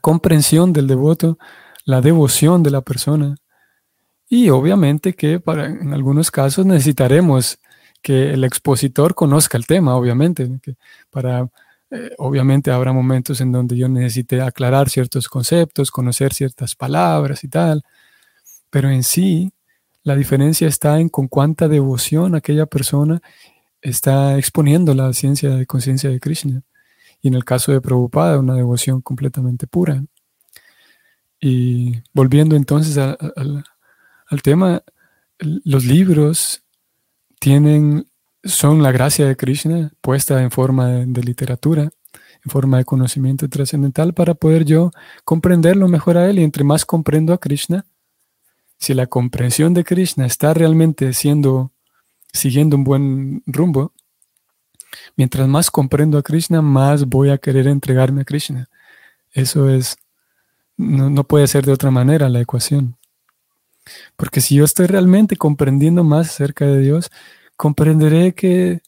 comprensión 0.00 0.72
del 0.72 0.86
devoto, 0.86 1.38
la 1.84 2.00
devoción 2.00 2.62
de 2.62 2.70
la 2.70 2.82
persona. 2.82 3.36
Y 4.28 4.50
obviamente 4.50 5.14
que 5.14 5.40
para, 5.40 5.66
en 5.66 5.92
algunos 5.92 6.30
casos 6.30 6.64
necesitaremos 6.66 7.58
que 8.02 8.32
el 8.32 8.44
expositor 8.44 9.14
conozca 9.14 9.58
el 9.58 9.66
tema, 9.66 9.96
obviamente, 9.96 10.48
para, 11.10 11.48
eh, 11.90 12.12
obviamente 12.18 12.70
habrá 12.70 12.92
momentos 12.92 13.40
en 13.40 13.52
donde 13.52 13.76
yo 13.76 13.88
necesite 13.88 14.40
aclarar 14.40 14.88
ciertos 14.88 15.28
conceptos, 15.28 15.90
conocer 15.90 16.32
ciertas 16.32 16.74
palabras 16.76 17.44
y 17.44 17.48
tal, 17.48 17.82
pero 18.70 18.88
en 18.90 19.02
sí 19.02 19.52
la 20.02 20.16
diferencia 20.16 20.66
está 20.66 20.98
en 20.98 21.08
con 21.08 21.28
cuánta 21.28 21.68
devoción 21.68 22.34
aquella 22.34 22.66
persona 22.66 23.20
está 23.82 24.38
exponiendo 24.38 24.94
la 24.94 25.12
ciencia 25.12 25.50
de 25.50 25.66
conciencia 25.66 26.10
de 26.10 26.20
Krishna. 26.20 26.62
Y 27.22 27.28
en 27.28 27.34
el 27.34 27.44
caso 27.44 27.72
de 27.72 27.80
Prabhupada, 27.80 28.38
una 28.38 28.54
devoción 28.54 29.02
completamente 29.02 29.66
pura. 29.66 30.02
Y 31.40 32.02
volviendo 32.12 32.56
entonces 32.56 32.98
al 32.98 34.42
tema, 34.42 34.82
los 35.38 35.84
libros 35.84 36.62
tienen, 37.38 38.06
son 38.44 38.82
la 38.82 38.92
gracia 38.92 39.26
de 39.26 39.36
Krishna 39.36 39.92
puesta 40.00 40.42
en 40.42 40.50
forma 40.50 40.88
de, 40.88 41.22
literatura, 41.22 41.82
en 41.82 42.50
forma 42.50 42.78
de 42.78 42.84
conocimiento 42.84 43.48
trascendental 43.48 44.14
para 44.14 44.34
poder 44.34 44.64
yo 44.64 44.90
comprenderlo 45.24 45.88
mejor 45.88 46.16
a 46.18 46.28
él. 46.28 46.38
Y 46.38 46.44
entre 46.44 46.64
más 46.64 46.84
comprendo 46.84 47.32
a 47.32 47.38
Krishna, 47.38 47.86
si 48.80 48.94
la 48.94 49.06
comprensión 49.06 49.74
de 49.74 49.84
Krishna 49.84 50.24
está 50.24 50.54
realmente 50.54 51.12
siendo, 51.12 51.70
siguiendo 52.32 52.76
un 52.76 52.84
buen 52.84 53.42
rumbo, 53.46 53.92
mientras 55.16 55.46
más 55.46 55.70
comprendo 55.70 56.16
a 56.16 56.22
Krishna, 56.22 56.62
más 56.62 57.04
voy 57.04 57.28
a 57.28 57.36
querer 57.36 57.66
entregarme 57.66 58.22
a 58.22 58.24
Krishna. 58.24 58.70
Eso 59.32 59.68
es, 59.68 59.98
no, 60.78 61.24
puede 61.24 61.46
ser 61.46 61.66
de 61.66 61.72
otra 61.72 61.90
manera 61.90 62.30
la 62.30 62.40
ecuación. 62.40 62.96
Porque 64.16 64.40
si 64.40 64.56
yo 64.56 64.64
estoy 64.64 64.86
realmente 64.86 65.36
comprendiendo 65.36 66.02
más 66.02 66.30
acerca 66.30 66.64
de 66.64 66.80
Dios, 66.80 67.10
comprenderé 67.56 68.32
que, 68.32 68.80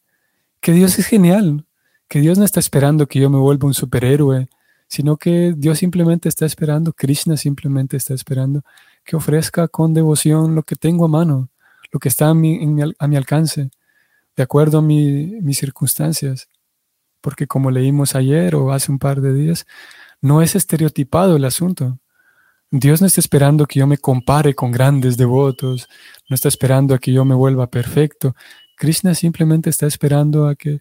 que 0.61 0.73
Dios 0.73 0.99
es 0.99 1.07
genial, 1.07 1.67
que 2.09 2.21
Dios 2.21 2.39
no 2.39 2.47
está 2.47 2.61
esperando 2.61 3.07
que 3.07 3.21
yo 3.21 3.29
me 3.29 3.39
vuelva 3.39 3.67
un 3.67 3.75
superhéroe, 3.75 4.49
sino 4.89 5.19
que 5.19 5.53
Dios 5.55 5.79
simplemente 5.79 6.31
está 6.31 6.47
esperando, 6.47 6.95
Krishna 6.95 7.37
simplemente 7.37 7.99
está 7.99 8.15
esperando 8.15 8.63
que 9.05 9.17
ofrezca 9.17 9.69
con 9.69 9.95
devoción 9.95 10.55
lo 10.55 10.63
que 10.63 10.77
tengo 10.77 11.05
a 11.05 11.09
mano, 11.09 11.51
lo 11.91 12.01
que 12.01 12.09
está 12.09 12.29
a 12.29 12.35
mi, 12.35 12.61
a 12.99 13.07
mi 13.07 13.17
alcance, 13.17 13.71
de 14.37 14.43
acuerdo 14.43 14.79
a 14.79 14.83
mis 14.83 15.59
circunstancias. 15.59 16.49
Porque 17.21 17.47
como 17.47 17.71
leímos 17.71 18.15
ayer 18.15 18.55
o 18.55 18.73
hace 18.73 18.91
un 18.91 18.99
par 18.99 19.21
de 19.21 19.33
días, 19.35 19.67
no 20.21 20.43
es 20.43 20.55
estereotipado 20.55 21.37
el 21.37 21.45
asunto. 21.45 21.99
Dios 22.71 23.01
no 23.01 23.07
está 23.07 23.21
esperando 23.21 23.67
que 23.67 23.81
yo 23.81 23.87
me 23.87 23.99
compare 23.99 24.55
con 24.55 24.73
grandes 24.73 25.17
devotos, 25.17 25.89
no 26.31 26.35
está 26.35 26.49
esperando 26.49 26.95
a 26.95 26.99
que 26.99 27.13
yo 27.13 27.25
me 27.25 27.35
vuelva 27.35 27.67
perfecto. 27.69 28.35
Krishna 28.77 29.15
simplemente 29.15 29.69
está 29.69 29.87
esperando 29.87 30.49
a 30.49 30.55
que 30.55 30.81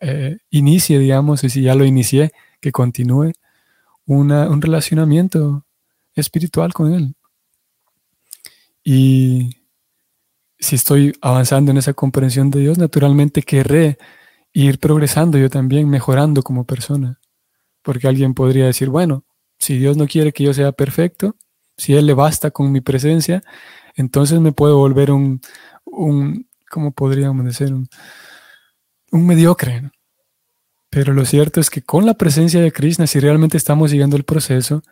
eh, 0.00 0.38
inicie, 0.50 0.98
digamos, 0.98 1.44
y 1.44 1.50
si 1.50 1.62
ya 1.62 1.74
lo 1.74 1.84
inicié, 1.84 2.32
que 2.60 2.72
continúe 2.72 3.32
un 4.06 4.62
relacionamiento 4.62 5.64
espiritual 6.14 6.72
con 6.72 6.92
Él. 6.92 7.14
Y 8.90 9.50
si 10.58 10.76
estoy 10.76 11.12
avanzando 11.20 11.70
en 11.70 11.76
esa 11.76 11.92
comprensión 11.92 12.48
de 12.48 12.60
Dios, 12.60 12.78
naturalmente 12.78 13.42
querré 13.42 13.98
ir 14.54 14.78
progresando 14.78 15.36
yo 15.36 15.50
también, 15.50 15.90
mejorando 15.90 16.42
como 16.42 16.64
persona. 16.64 17.20
Porque 17.82 18.08
alguien 18.08 18.32
podría 18.32 18.64
decir, 18.64 18.88
bueno, 18.88 19.26
si 19.58 19.76
Dios 19.76 19.98
no 19.98 20.06
quiere 20.06 20.32
que 20.32 20.44
yo 20.44 20.54
sea 20.54 20.72
perfecto, 20.72 21.36
si 21.76 21.96
Él 21.96 22.06
le 22.06 22.14
basta 22.14 22.50
con 22.50 22.72
mi 22.72 22.80
presencia, 22.80 23.42
entonces 23.94 24.40
me 24.40 24.52
puedo 24.52 24.78
volver 24.78 25.10
un, 25.10 25.42
un 25.84 26.48
¿cómo 26.70 26.92
podríamos 26.92 27.44
decir? 27.44 27.74
Un, 27.74 27.90
un 29.12 29.26
mediocre. 29.26 29.90
Pero 30.88 31.12
lo 31.12 31.26
cierto 31.26 31.60
es 31.60 31.68
que 31.68 31.82
con 31.82 32.06
la 32.06 32.14
presencia 32.14 32.62
de 32.62 32.72
Krishna, 32.72 33.06
si 33.06 33.20
realmente 33.20 33.58
estamos 33.58 33.90
siguiendo 33.90 34.16
el 34.16 34.24
proceso, 34.24 34.82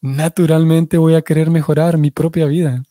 naturalmente 0.00 0.98
voy 0.98 1.16
a 1.16 1.22
querer 1.22 1.50
mejorar 1.50 1.98
mi 1.98 2.12
propia 2.12 2.46
vida. 2.46 2.84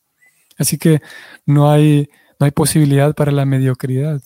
Así 0.59 0.77
que 0.77 1.01
no 1.45 1.71
hay, 1.71 2.09
no 2.39 2.45
hay 2.45 2.51
posibilidad 2.51 3.15
para 3.15 3.31
la 3.31 3.45
mediocridad. 3.45 4.21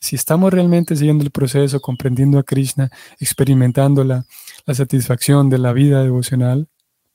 Si 0.00 0.16
estamos 0.16 0.52
realmente 0.52 0.96
siguiendo 0.96 1.24
el 1.24 1.30
proceso, 1.30 1.80
comprendiendo 1.80 2.38
a 2.38 2.44
Krishna, 2.44 2.90
experimentando 3.20 4.04
la, 4.04 4.24
la 4.64 4.74
satisfacción 4.74 5.50
de 5.50 5.58
la 5.58 5.72
vida 5.72 6.02
devocional, 6.02 6.68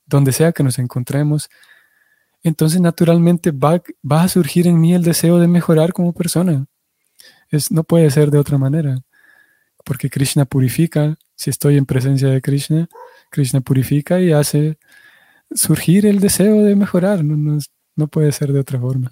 donde 0.06 0.32
sea 0.32 0.52
que 0.52 0.62
nos 0.62 0.78
encontremos, 0.78 1.50
entonces 2.42 2.80
naturalmente 2.80 3.50
va, 3.50 3.82
va, 4.10 4.22
a 4.22 4.28
surgir 4.28 4.66
en 4.66 4.80
mí 4.80 4.94
el 4.94 5.02
deseo 5.02 5.38
de 5.38 5.48
mejorar 5.48 5.92
como 5.92 6.12
persona. 6.12 6.66
Es, 7.50 7.70
no 7.72 7.82
puede 7.82 8.10
ser 8.10 8.30
de 8.30 8.38
otra 8.38 8.58
manera, 8.58 9.00
porque 9.84 10.10
Krishna 10.10 10.44
purifica, 10.44 11.16
si 11.34 11.50
estoy 11.50 11.76
en 11.76 11.86
presencia 11.86 12.28
de 12.28 12.40
Krishna, 12.40 12.88
Krishna 13.30 13.60
purifica 13.60 14.20
y 14.20 14.32
hace 14.32 14.78
surgir 15.54 16.06
el 16.06 16.20
deseo 16.20 16.62
de 16.62 16.76
mejorar, 16.76 17.24
no, 17.24 17.36
no, 17.36 17.58
puede 18.06 18.32
ser 18.32 18.52
de 18.52 18.60
otra 18.60 18.78
forma. 18.78 19.10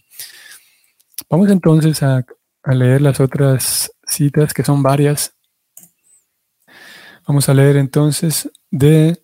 Vamos 1.28 1.50
entonces 1.50 2.02
a, 2.02 2.25
leer 2.64 3.00
las 3.00 3.21
otras 3.21 3.93
citas, 4.07 4.52
que 4.52 4.64
son 4.64 4.83
varias. 4.83 5.35
Vamos 7.26 7.49
a 7.49 7.55
leer 7.55 7.76
entonces 7.76 8.50
de 8.71 9.21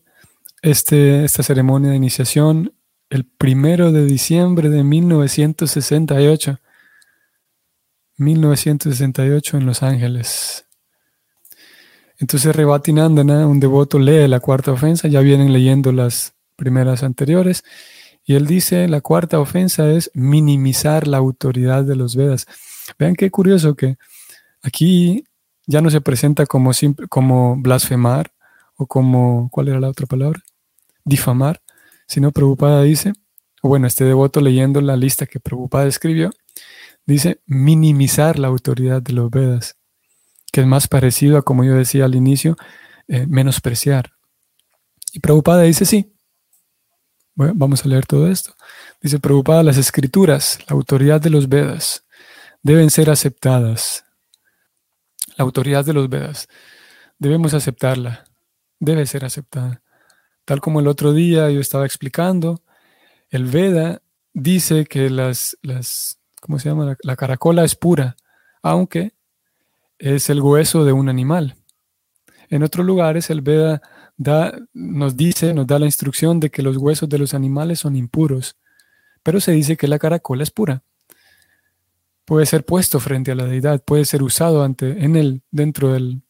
este, 0.63 1.25
esta 1.25 1.43
ceremonia 1.43 1.91
de 1.91 1.97
iniciación 1.97 2.73
el 3.11 3.25
primero 3.25 3.93
de 3.93 4.07
diciembre 4.07 4.71
de 4.71 4.83
1968. 4.83 6.59
1968 8.17 9.57
en 9.57 9.67
Los 9.67 9.83
Ángeles. 9.83 10.67
Entonces, 12.19 12.55
rebatinando, 12.55 13.23
un 13.23 13.61
devoto 13.61 13.99
lee 13.99 14.29
la 14.29 14.41
cuarta 14.41 14.73
ofensa, 14.73 15.09
ya 15.09 15.21
vienen 15.21 15.53
leyendo 15.53 15.93
las 15.93 16.35
primeras 16.57 17.03
anteriores, 17.03 17.65
y 18.25 18.35
él 18.35 18.47
dice, 18.47 18.89
la 18.89 19.01
cuarta 19.01 19.41
ofensa 19.41 19.91
es 19.91 20.11
minimizar 20.15 21.09
la 21.09 21.19
autoridad 21.19 21.85
de 21.85 21.97
los 21.97 22.15
Vedas. 22.15 22.47
Vean 22.99 23.15
qué 23.17 23.31
curioso 23.31 23.75
que 23.75 23.97
aquí 24.63 25.25
ya 25.67 25.81
no 25.81 25.91
se 25.91 26.01
presenta 26.01 26.47
como, 26.47 26.71
como 27.09 27.57
blasfemar 27.57 28.33
o 28.77 28.87
como, 28.87 29.49
¿cuál 29.51 29.69
era 29.69 29.81
la 29.81 29.89
otra 29.89 30.07
palabra? 30.07 30.41
Difamar, 31.05 31.61
sino 32.07 32.31
Prabhupada 32.31 32.83
dice, 32.83 33.13
o 33.61 33.69
bueno, 33.69 33.87
este 33.87 34.05
devoto 34.05 34.41
leyendo 34.41 34.81
la 34.81 34.97
lista 34.97 35.27
que 35.27 35.41
Prabhupada 35.41 35.87
escribió, 35.87 36.31
dice 37.07 37.41
minimizar 37.47 38.39
la 38.39 38.49
autoridad 38.49 39.03
de 39.03 39.15
los 39.15 39.31
Vedas, 39.31 39.77
que 40.53 40.61
es 40.61 40.67
más 40.67 40.87
parecido 40.87 41.39
a, 41.39 41.43
como 41.43 41.65
yo 41.65 41.75
decía 41.75 42.05
al 42.05 42.15
inicio, 42.15 42.57
eh, 43.09 43.27
menospreciar. 43.27 44.13
Y 45.13 45.21
Prabhupada 45.21 45.63
dice 45.63 45.85
sí. 45.85 46.13
Vamos 47.55 47.85
a 47.85 47.89
leer 47.89 48.07
todo 48.07 48.29
esto. 48.29 48.55
Dice 49.01 49.19
Prabhupada, 49.19 49.63
las 49.63 49.77
escrituras, 49.77 50.59
la 50.69 50.75
autoridad 50.75 51.21
de 51.21 51.31
los 51.31 51.49
Vedas, 51.49 52.05
deben 52.63 52.91
ser 52.91 53.11
aceptadas. 53.11 54.05
La 55.37 55.45
autoridad 55.45 55.85
de 55.85 55.93
los 55.93 56.09
Vedas, 56.09 56.49
debemos 57.19 57.55
aceptarla, 57.55 58.25
debe 58.79 59.07
ser 59.07 59.25
aceptada. 59.25 59.83
Tal 60.45 60.61
como 60.61 60.81
el 60.81 60.89
otro 60.89 61.13
día 61.13 61.51
yo 61.51 61.61
estaba 61.61 61.87
explicando, 61.87 62.63
el 63.31 63.47
Veda 63.47 64.03
dice 64.35 64.87
que 64.87 65.11
las, 65.11 65.57
las 65.63 66.19
¿cómo 66.41 66.59
se 66.59 66.69
llama? 66.69 66.97
La, 67.03 67.17
caracola 67.17 67.65
es 67.65 67.75
pura, 67.77 68.17
aunque 68.63 69.13
es 69.99 70.29
el 70.31 70.41
hueso 70.41 70.85
de 70.85 70.93
un 70.93 71.09
animal. 71.09 71.57
En 72.49 72.63
otros 72.63 72.85
lugares 72.85 73.31
el 73.31 73.41
Veda 73.41 73.81
nos 74.73 75.17
dice, 75.17 75.55
nos 75.55 75.67
da 75.67 75.79
la 75.79 75.87
instrucción 75.87 76.41
de 76.41 76.51
que 76.51 76.63
los 76.63 76.77
huesos 76.77 77.09
de 77.09 77.19
los 77.19 77.35
animales 77.35 77.81
son 77.81 77.97
impuros, 77.97 78.57
pero 79.23 79.41
se 79.41 79.53
dice 79.53 79.77
que 79.77 79.89
la 79.89 79.99
caracola 79.99 80.43
es 80.43 80.51
pura. 80.51 80.83
Puede 82.25 82.47
ser 82.47 82.65
puesto 82.65 83.01
frente 83.01 83.33
a 83.33 83.35
la 83.35 83.45
deidad, 83.45 83.83
puede 83.85 84.05
ser 84.05 84.23
usado 84.23 84.63
ante, 84.63 85.05
en 85.05 85.17
el, 85.17 85.43
dentro 85.51 85.93
del, 85.93 86.23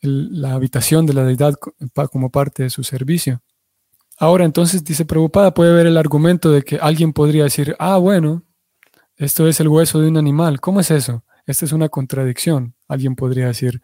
la 0.00 0.52
habitación 0.52 1.06
de 1.06 1.14
la 1.14 1.24
deidad 1.24 1.54
como 2.10 2.30
parte 2.30 2.64
de 2.64 2.70
su 2.70 2.84
servicio. 2.84 3.42
Ahora 4.18 4.44
entonces, 4.44 4.84
dice 4.84 5.04
Prabhupada, 5.04 5.54
puede 5.54 5.72
ver 5.72 5.86
el 5.86 5.96
argumento 5.96 6.50
de 6.50 6.62
que 6.62 6.76
alguien 6.76 7.12
podría 7.12 7.44
decir, 7.44 7.76
ah, 7.78 7.98
bueno, 7.98 8.42
esto 9.16 9.48
es 9.48 9.60
el 9.60 9.68
hueso 9.68 10.00
de 10.00 10.08
un 10.08 10.16
animal. 10.16 10.60
¿Cómo 10.60 10.80
es 10.80 10.90
eso? 10.90 11.24
Esta 11.46 11.64
es 11.64 11.72
una 11.72 11.88
contradicción. 11.88 12.74
Alguien 12.88 13.14
podría 13.14 13.46
decir, 13.46 13.80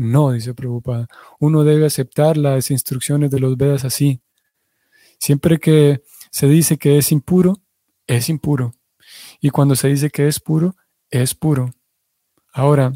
no, 0.00 0.32
dice 0.32 0.54
Prabhupada, 0.54 1.06
uno 1.38 1.62
debe 1.62 1.84
aceptar 1.84 2.38
las 2.38 2.70
instrucciones 2.70 3.30
de 3.30 3.38
los 3.38 3.58
Vedas 3.58 3.84
así. 3.84 4.22
Siempre 5.18 5.58
que 5.58 6.02
se 6.30 6.46
dice 6.48 6.78
que 6.78 6.96
es 6.96 7.12
impuro, 7.12 7.60
es 8.06 8.30
impuro. 8.30 8.72
Y 9.40 9.50
cuando 9.50 9.76
se 9.76 9.88
dice 9.88 10.08
que 10.08 10.26
es 10.26 10.40
puro, 10.40 10.74
es 11.10 11.34
puro. 11.34 11.74
Ahora, 12.52 12.94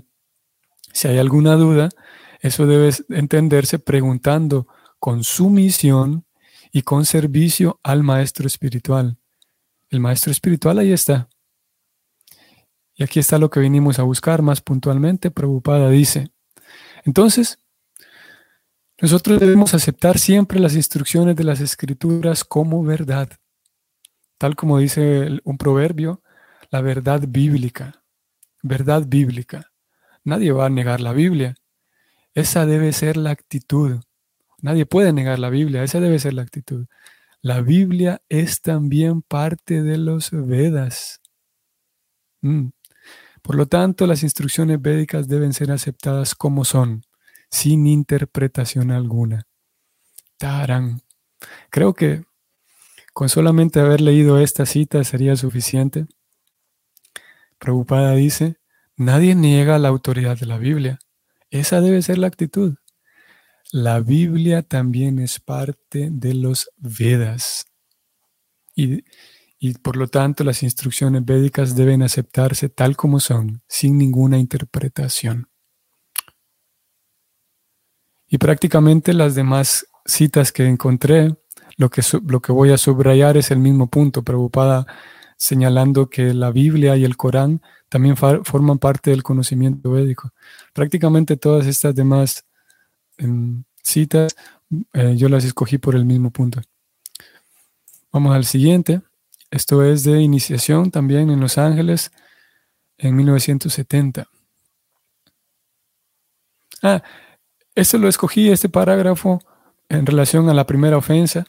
si 0.95 1.09
hay 1.09 1.19
alguna 1.19 1.57
duda, 1.57 1.91
eso 2.41 2.67
debe 2.67 2.91
entenderse 3.11 3.79
preguntando 3.79 4.67
con 4.99 5.25
sumisión 5.25 6.25
y 6.73 6.83
con 6.83 7.05
servicio 7.05 7.81
al 7.83 8.03
maestro 8.03 8.47
espiritual. 8.47 9.19
El 9.91 10.01
maestro 10.01 10.33
espiritual 10.33 10.79
ahí 10.79 10.93
está. 10.93 11.29
Y 12.95 13.03
aquí 13.03 13.21
está 13.21 13.39
lo 13.39 13.51
que 13.51 13.61
vinimos 13.61 13.99
a 13.99 14.05
buscar 14.05 14.41
más 14.41 14.63
puntualmente. 14.63 15.31
Prabhupada 15.31 15.91
dice, 15.91 16.34
entonces, 17.05 17.59
nosotros 19.01 19.41
debemos 19.41 19.75
aceptar 19.75 20.19
siempre 20.19 20.61
las 20.61 20.75
instrucciones 20.75 21.37
de 21.37 21.45
las 21.45 21.61
escrituras 21.61 22.45
como 22.45 22.83
verdad, 22.83 23.29
tal 24.39 24.57
como 24.57 24.79
dice 24.79 25.41
un 25.45 25.59
proverbio, 25.59 26.23
la 26.71 26.81
verdad 26.81 27.23
bíblica, 27.29 28.03
verdad 28.63 29.05
bíblica. 29.07 29.73
Nadie 30.25 30.53
va 30.53 30.67
a 30.67 30.71
negar 30.71 31.01
la 31.01 31.13
Biblia. 31.13 31.55
Esa 32.33 32.67
debe 32.67 32.93
ser 32.93 33.17
la 33.17 33.31
actitud. 33.31 34.01
Nadie 34.63 34.87
puede 34.87 35.13
negar 35.13 35.39
la 35.39 35.51
Biblia, 35.51 35.83
esa 35.83 36.01
debe 36.01 36.19
ser 36.19 36.33
la 36.33 36.43
actitud. 36.43 36.87
La 37.43 37.61
Biblia 37.61 38.23
es 38.31 38.63
también 38.63 39.21
parte 39.21 39.83
de 39.83 39.99
los 39.99 40.31
Vedas. 40.31 41.21
Mm. 42.41 42.69
Por 43.45 43.57
lo 43.57 43.67
tanto, 43.67 44.07
las 44.07 44.23
instrucciones 44.23 44.81
védicas 44.81 45.29
deben 45.29 45.53
ser 45.53 45.71
aceptadas 45.71 46.35
como 46.35 46.65
son, 46.65 47.05
sin 47.51 47.87
interpretación 47.87 48.91
alguna. 48.91 49.47
Tarán. 50.39 51.03
Creo 51.69 51.93
que 51.93 52.25
con 53.13 53.29
solamente 53.29 53.81
haber 53.81 54.01
leído 54.01 54.41
esta 54.41 54.65
cita 54.65 55.05
sería 55.05 55.37
suficiente. 55.37 56.07
Preocupada 57.59 58.15
dice, 58.15 58.57
nadie 58.97 59.35
niega 59.35 59.79
la 59.79 59.89
autoridad 59.89 60.39
de 60.39 60.47
la 60.47 60.57
Biblia. 60.57 60.99
Esa 61.51 61.83
debe 61.83 62.01
ser 62.01 62.17
la 62.17 62.29
actitud. 62.29 62.77
La 63.71 64.01
Biblia 64.01 64.63
también 64.63 65.19
es 65.19 65.39
parte 65.39 66.09
de 66.11 66.33
los 66.33 66.71
Vedas. 66.79 67.67
Y, 68.75 69.05
por 69.73 69.97
lo 69.97 70.09
tanto 70.09 70.45
las 70.45 70.63
instrucciones 70.63 71.25
védicas 71.25 71.75
deben 71.75 72.03
aceptarse 72.03 72.69
tal 72.69 72.97
como 72.97 73.19
son, 73.19 73.63
sin 73.67 73.97
ninguna 73.97 74.39
interpretación. 74.39 75.49
Y 78.29 78.39
prácticamente 78.39 79.15
las 79.15 79.35
demás 79.35 79.87
citas 80.05 80.53
que 80.53 80.67
encontré, 80.67 81.35
lo 81.77 81.89
que, 81.89 82.03
lo 82.27 82.41
que 82.41 82.53
voy 82.53 82.73
a 82.73 82.79
subrayar 82.79 83.37
es 83.37 83.51
el 83.51 83.59
mismo 83.59 83.89
punto. 83.89 84.23
Preocupada 84.23 84.87
señalando 85.37 86.09
que 86.09 86.35
la 86.35 86.51
Biblia 86.51 86.97
y 86.97 87.05
el 87.05 87.17
Corán 87.17 87.63
también 87.89 88.17
forman 88.17 88.79
parte 88.79 89.11
del 89.11 89.23
conocimiento 89.23 89.91
védico. 89.91 90.33
Prácticamente 90.73 91.37
todas 91.37 91.67
estas 91.67 91.95
demás 91.95 92.45
em, 93.19 93.65
citas 93.83 94.35
eh, 94.93 95.15
yo 95.17 95.29
las 95.29 95.45
escogí 95.45 95.79
por 95.79 95.95
el 95.95 96.05
mismo 96.05 96.31
punto. 96.31 96.61
Vamos 98.13 98.35
al 98.35 98.45
siguiente. 98.45 99.03
Esto 99.55 99.85
es 99.85 100.03
de 100.03 100.21
iniciación 100.21 100.91
también 100.91 101.31
en 101.31 101.39
Los 101.39 101.59
Ángeles 101.59 102.11
en 102.99 103.15
1970. 103.15 104.27
Ah, 106.83 107.05
esto 107.77 107.99
lo 107.99 108.09
escogí, 108.09 108.51
este 108.51 108.69
parágrafo, 108.69 109.39
en 109.89 110.07
relación 110.07 110.49
a 110.49 110.55
la 110.55 110.67
primera 110.67 110.97
ofensa. 110.97 111.45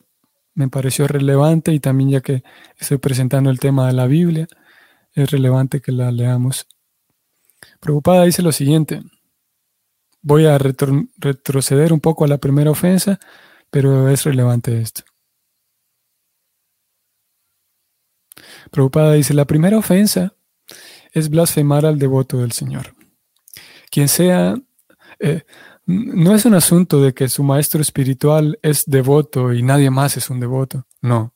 Me 0.53 0.69
pareció 0.69 1.07
relevante 1.07 1.73
y 1.73 1.79
también 1.79 2.11
ya 2.11 2.21
que 2.21 2.43
estoy 2.77 2.99
presentando 2.99 3.49
el 3.49 3.59
tema 3.59 3.87
de 3.87 3.93
la 3.93 4.05
Biblia, 4.05 4.47
es 5.13 5.31
relevante 5.31 5.81
que 5.81 5.91
la 5.91 6.11
leamos. 6.11 6.67
Preocupada 7.79 8.25
dice 8.25 8.43
lo 8.43 8.51
siguiente. 8.51 9.01
Voy 10.21 10.45
a 10.45 10.59
retroceder 10.59 11.91
un 11.91 12.01
poco 12.01 12.23
a 12.23 12.27
la 12.27 12.37
primera 12.37 12.69
ofensa, 12.69 13.19
pero 13.71 14.09
es 14.09 14.25
relevante 14.25 14.79
esto. 14.79 15.01
Preocupada 18.71 19.13
dice, 19.13 19.33
la 19.33 19.45
primera 19.45 19.77
ofensa 19.77 20.33
es 21.11 21.29
blasfemar 21.29 21.85
al 21.85 21.99
devoto 21.99 22.39
del 22.39 22.51
Señor. 22.51 22.95
Quien 23.89 24.07
sea, 24.07 24.55
eh, 25.19 25.43
no 25.85 26.35
es 26.35 26.45
un 26.45 26.55
asunto 26.55 27.01
de 27.01 27.13
que 27.13 27.29
su 27.29 27.43
maestro 27.43 27.81
espiritual 27.81 28.59
es 28.61 28.85
devoto 28.85 29.53
y 29.53 29.63
nadie 29.63 29.89
más 29.89 30.17
es 30.17 30.29
un 30.29 30.39
devoto. 30.39 30.85
No, 31.01 31.33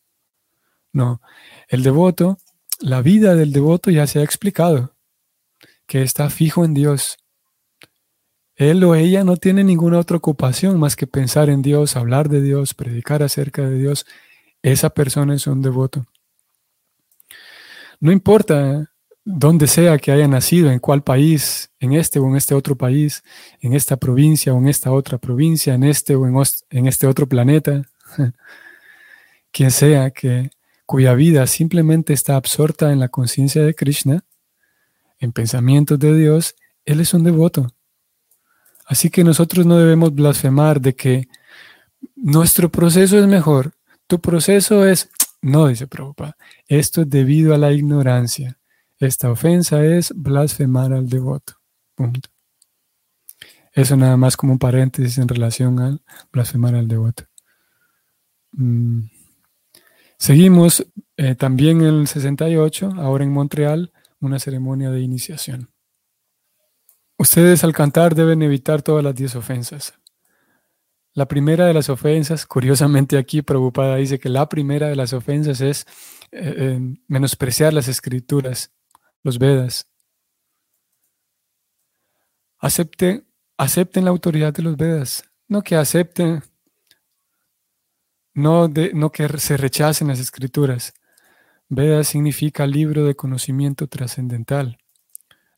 no. 0.92 1.22
El 1.68 1.84
devoto, 1.84 2.38
la 2.80 3.02
vida 3.02 3.36
del 3.36 3.54
devoto 3.54 3.92
ya 3.92 4.08
se 4.08 4.20
ha 4.20 4.24
explicado, 4.24 4.96
que 5.86 6.02
está 6.02 6.30
fijo 6.30 6.66
en 6.66 6.74
Dios, 6.74 7.18
él 8.60 8.84
o 8.84 8.94
ella 8.94 9.24
no 9.24 9.38
tiene 9.38 9.64
ninguna 9.64 10.00
otra 10.00 10.18
ocupación 10.18 10.78
más 10.78 10.98
que 10.98 11.08
pensar 11.08 11.50
en 11.50 11.62
Dios, 11.62 11.96
hablar 11.96 12.28
de 12.28 12.42
Dios, 12.42 12.74
predicar 12.74 13.24
acerca 13.24 13.62
de 13.62 13.78
Dios. 13.78 14.06
Esa 14.62 14.90
persona 14.90 15.34
es 15.34 15.48
un 15.48 15.62
devoto. 15.62 16.06
No 18.00 18.12
importa 18.12 18.90
dónde 19.26 19.68
sea 19.68 19.98
que 19.98 20.12
haya 20.12 20.28
nacido, 20.28 20.72
en 20.72 20.80
cuál 20.80 21.04
país, 21.04 21.72
en 21.80 21.94
este 21.94 22.20
o 22.20 22.28
en 22.28 22.36
este 22.36 22.56
otro 22.56 22.76
país, 22.76 23.24
en 23.60 23.74
esta 23.74 23.98
provincia 23.98 24.54
o 24.54 24.58
en 24.58 24.68
esta 24.68 24.92
otra 24.92 25.18
provincia, 25.18 25.74
en 25.74 25.84
este 25.84 26.16
o 26.16 26.26
en, 26.26 26.88
este 26.88 27.08
otro 27.08 27.28
planeta, 27.28 27.84
quien 29.52 29.72
sea 29.72 30.12
que 30.12 30.50
cuya 30.86 31.14
vida 31.14 31.46
simplemente 31.46 32.14
está 32.14 32.36
absorta 32.36 32.92
en 32.92 33.00
la 33.00 33.10
conciencia 33.10 33.64
de 33.64 33.76
Krishna, 33.76 34.24
en 35.20 35.32
pensamientos 35.32 36.00
de 36.00 36.18
Dios, 36.18 36.56
él 36.86 37.00
es 37.00 37.14
un 37.14 37.24
devoto. 37.24 37.68
Así 38.88 39.12
que 39.12 39.24
nosotros 39.24 39.68
no 39.68 39.78
debemos 39.78 40.16
blasfemar 40.16 40.82
de 40.82 40.96
que 40.96 41.28
nuestro 42.16 42.70
proceso 42.70 43.20
es 43.20 43.28
mejor. 43.28 43.74
Tu 44.08 44.20
proceso 44.20 44.88
es, 44.88 45.10
no, 45.42 45.68
dice 45.68 45.88
Prabhupada, 45.88 46.36
esto 46.68 47.02
es 47.02 47.10
debido 47.10 47.54
a 47.54 47.58
la 47.58 47.72
ignorancia. 47.72 48.60
Esta 48.98 49.32
ofensa 49.32 49.84
es 49.84 50.12
blasfemar 50.16 50.92
al 50.92 51.08
devoto. 51.08 51.54
Eso 53.72 53.96
nada 53.96 54.18
más 54.18 54.36
como 54.36 54.54
un 54.54 54.60
paréntesis 54.60 55.18
en 55.18 55.28
relación 55.28 55.80
al 55.80 56.02
blasfemar 56.32 56.76
al 56.76 56.88
devoto. 56.88 57.24
Mm. 58.52 59.04
Seguimos 60.18 60.86
eh, 61.16 61.36
también 61.36 61.82
en 61.82 62.00
el 62.02 62.08
68, 62.08 62.94
ahora 62.98 63.24
en 63.24 63.32
Montreal, 63.32 63.94
una 64.20 64.40
ceremonia 64.40 64.90
de 64.92 65.00
iniciación. 65.00 65.70
Ustedes 67.18 67.64
al 67.64 67.74
cantar 67.74 68.16
deben 68.16 68.42
evitar 68.42 68.82
todas 68.82 69.04
las 69.04 69.16
diez 69.16 69.36
ofensas. 69.36 69.94
La 71.14 71.28
primera 71.28 71.66
de 71.66 71.74
las 71.74 71.90
ofensas, 71.90 72.46
curiosamente 72.46 73.18
aquí 73.18 73.42
preocupada 73.42 73.96
dice 73.96 74.20
que 74.20 74.30
la 74.30 74.48
primera 74.48 74.88
de 74.88 74.96
las 74.96 75.14
ofensas 75.14 75.60
es 75.62 75.86
eh, 76.32 76.54
eh, 76.58 76.96
menospreciar 77.08 77.74
las 77.74 77.88
escrituras, 77.88 78.72
los 79.24 79.40
Vedas. 79.40 79.88
Acepten, 82.60 83.28
acepten 83.58 84.06
la 84.06 84.12
autoridad 84.12 84.54
de 84.54 84.64
los 84.64 84.78
Vedas, 84.78 85.24
no 85.48 85.64
que 85.64 85.76
acepten, 85.76 86.44
no, 88.34 88.70
no 88.94 89.12
que 89.12 89.28
se 89.40 89.58
rechacen 89.58 90.10
las 90.10 90.20
escrituras. 90.20 90.94
Vedas 91.70 92.08
significa 92.08 92.68
libro 92.68 93.06
de 93.06 93.16
conocimiento 93.16 93.88
trascendental. 93.88 94.78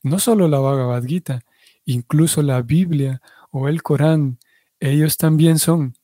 No 0.03 0.19
solo 0.19 0.47
la 0.47 0.59
Bhagavad 0.59 1.03
Gita, 1.03 1.43
incluso 1.85 2.41
la 2.41 2.61
Biblia 2.61 3.21
o 3.51 3.67
el 3.67 3.83
Corán, 3.83 4.39
ellos 4.81 5.15
también 5.15 5.59
son. 5.59 5.95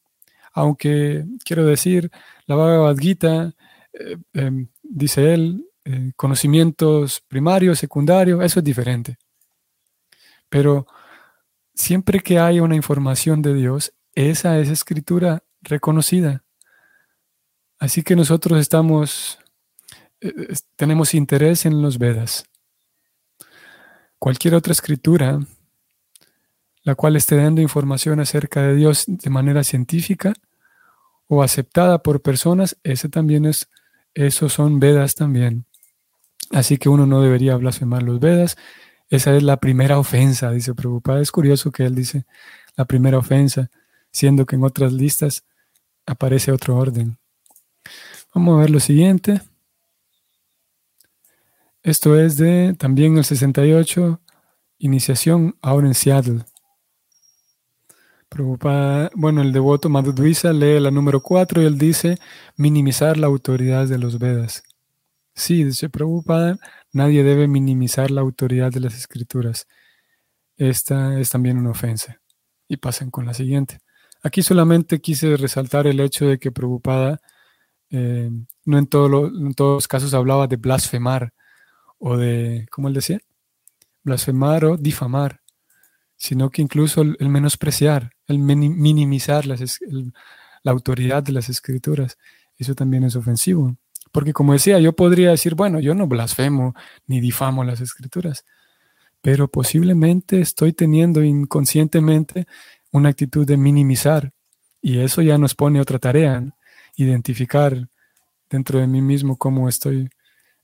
Aunque 0.54 1.26
quiero 1.44 1.66
decir, 1.66 2.10
la 2.46 2.56
Bhagavad 2.56 2.98
Gita, 2.98 3.54
eh, 3.92 4.18
em, 4.34 4.70
dice 4.82 5.34
él, 5.34 5.66
eh, 5.84 6.14
conocimientos 6.16 7.22
primarios, 7.28 7.80
secundarios, 7.80 8.44
eso 8.44 8.60
es 8.60 8.64
diferente. 8.64 9.18
Pero 10.50 10.88
siempre 11.74 12.20
que 12.22 12.40
hay 12.40 12.60
una 12.60 12.76
información 12.76 13.42
de 13.42 13.54
Dios, 13.54 13.94
esa 14.16 14.58
es 14.60 14.70
escritura 14.70 15.44
reconocida. 15.62 16.44
Así 17.80 18.04
que 18.04 18.16
nosotros 18.16 18.60
estamos, 18.60 19.40
eh, 20.22 20.54
tenemos 20.76 21.14
interés 21.14 21.66
en 21.66 21.82
los 21.82 21.98
Vedas. 21.98 22.46
Cualquier 24.20 24.56
otra 24.56 24.74
escritura 24.74 25.40
la 26.88 26.96
cual 26.96 27.18
esté 27.18 27.36
dando 27.36 27.60
información 27.60 28.22
acerca 28.22 28.62
de 28.62 28.74
Dios 28.74 29.04
de 29.08 29.30
manera 29.30 29.66
científica 29.66 30.32
o 31.28 31.44
aceptada 31.44 32.02
por 32.02 32.22
personas, 32.22 32.78
ese 32.82 33.10
también 33.10 33.44
es, 33.44 33.68
esos 34.14 34.54
son 34.54 34.80
Vedas 34.80 35.14
también. 35.14 35.66
Así 36.50 36.78
que 36.78 36.88
uno 36.88 37.06
no 37.06 37.22
debería 37.22 37.58
blasfemar 37.58 38.04
los 38.04 38.22
Vedas. 38.22 38.56
Esa 39.10 39.36
es 39.36 39.44
la 39.44 39.58
primera 39.58 40.00
ofensa, 40.00 40.50
dice 40.52 40.74
Prabhupada. 40.76 41.20
Es 41.20 41.30
curioso 41.30 41.72
que 41.72 41.84
él 41.84 41.94
dice 41.94 42.26
la 42.78 42.86
primera 42.86 43.18
ofensa, 43.18 43.70
siendo 44.10 44.46
que 44.46 44.56
en 44.56 44.64
otras 44.64 44.94
listas 44.94 45.44
aparece 46.06 46.54
otro 46.54 46.78
orden. 46.78 47.18
Vamos 48.34 48.56
a 48.56 48.62
ver 48.62 48.70
lo 48.70 48.80
siguiente. 48.80 49.42
Esto 51.84 52.18
es 52.18 52.38
de 52.38 52.76
también 52.80 53.18
el 53.18 53.26
68, 53.26 54.22
iniciación 54.78 55.58
ahora 55.62 55.88
en 55.88 55.94
Seattle 55.94 56.46
bueno, 59.16 59.42
el 59.42 59.52
devoto 59.52 59.90
Madhudvisa 59.90 60.54
lee 60.54 60.80
la 60.80 60.92
número 60.92 61.22
4 61.22 61.62
y 61.62 61.66
él 61.66 61.78
dice 61.78 62.18
minimizar 62.56 63.18
la 63.18 63.28
autoridad 63.28 63.88
de 63.88 63.98
los 63.98 64.20
Vedas. 64.20 64.64
Sí, 65.34 65.64
dice 65.64 65.90
Prabhupada, 65.90 66.58
nadie 66.92 67.24
debe 67.24 67.48
minimizar 67.48 68.12
la 68.12 68.22
autoridad 68.22 68.72
de 68.72 68.82
las 68.82 68.96
escrituras. 68.96 69.68
Esta 70.58 71.20
es 71.20 71.30
también 71.30 71.58
una 71.58 71.72
ofensa. 71.72 72.20
Y 72.68 72.78
pasen 72.78 73.12
con 73.12 73.26
la 73.26 73.34
siguiente. 73.34 73.80
Aquí 74.24 74.42
solamente 74.42 75.00
quise 75.00 75.38
resaltar 75.38 75.88
el 75.88 76.00
hecho 76.00 76.26
de 76.26 76.40
que 76.40 76.52
Prabhupada 76.52 77.20
eh, 77.90 78.30
no 78.66 78.78
en, 78.78 78.84
en 78.84 79.54
todos 79.54 79.78
los 79.78 79.88
casos 79.88 80.14
hablaba 80.14 80.48
de 80.48 80.58
blasfemar 80.58 81.34
o 82.00 82.18
de, 82.18 82.68
¿cómo 82.72 82.90
él 82.90 82.94
decía? 82.94 83.20
Blasfemar 84.04 84.66
o 84.66 84.78
difamar 84.78 85.42
sino 86.18 86.50
que 86.50 86.62
incluso 86.62 87.02
el, 87.02 87.30
menospreciar, 87.30 88.12
el 88.28 88.40
minimizar 88.40 89.46
la 89.46 90.72
autoridad 90.72 91.24
de 91.24 91.32
las 91.32 91.50
escrituras, 91.50 92.18
eso 92.58 92.76
también 92.76 93.04
es 93.04 93.16
ofensivo. 93.16 93.78
Porque 94.12 94.34
como 94.34 94.54
decía, 94.54 94.80
yo 94.80 94.94
podría 94.94 95.32
decir, 95.32 95.56
bueno, 95.56 95.80
yo 95.80 95.94
no 95.94 96.08
blasfemo 96.08 96.74
ni 97.06 97.20
difamo 97.20 97.64
las 97.64 97.82
escrituras, 97.82 98.46
pero 99.22 99.48
posiblemente 99.48 100.40
estoy 100.42 100.74
teniendo 100.74 101.24
inconscientemente 101.24 102.48
una 102.92 103.10
actitud 103.10 103.46
de 103.46 103.58
minimizar 103.58 104.32
y 104.82 105.00
eso 105.00 105.22
ya 105.22 105.38
nos 105.38 105.56
pone 105.56 105.82
otra 105.82 106.00
tarea, 106.00 106.44
identificar 106.96 107.90
dentro 108.50 108.80
de 108.80 108.88
mí 108.88 109.02
mismo 109.02 109.38
cómo 109.38 109.68
estoy 109.68 110.10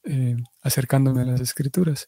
eh, 0.03 0.37
acercándome 0.61 1.21
a 1.21 1.25
las 1.25 1.41
escrituras. 1.41 2.07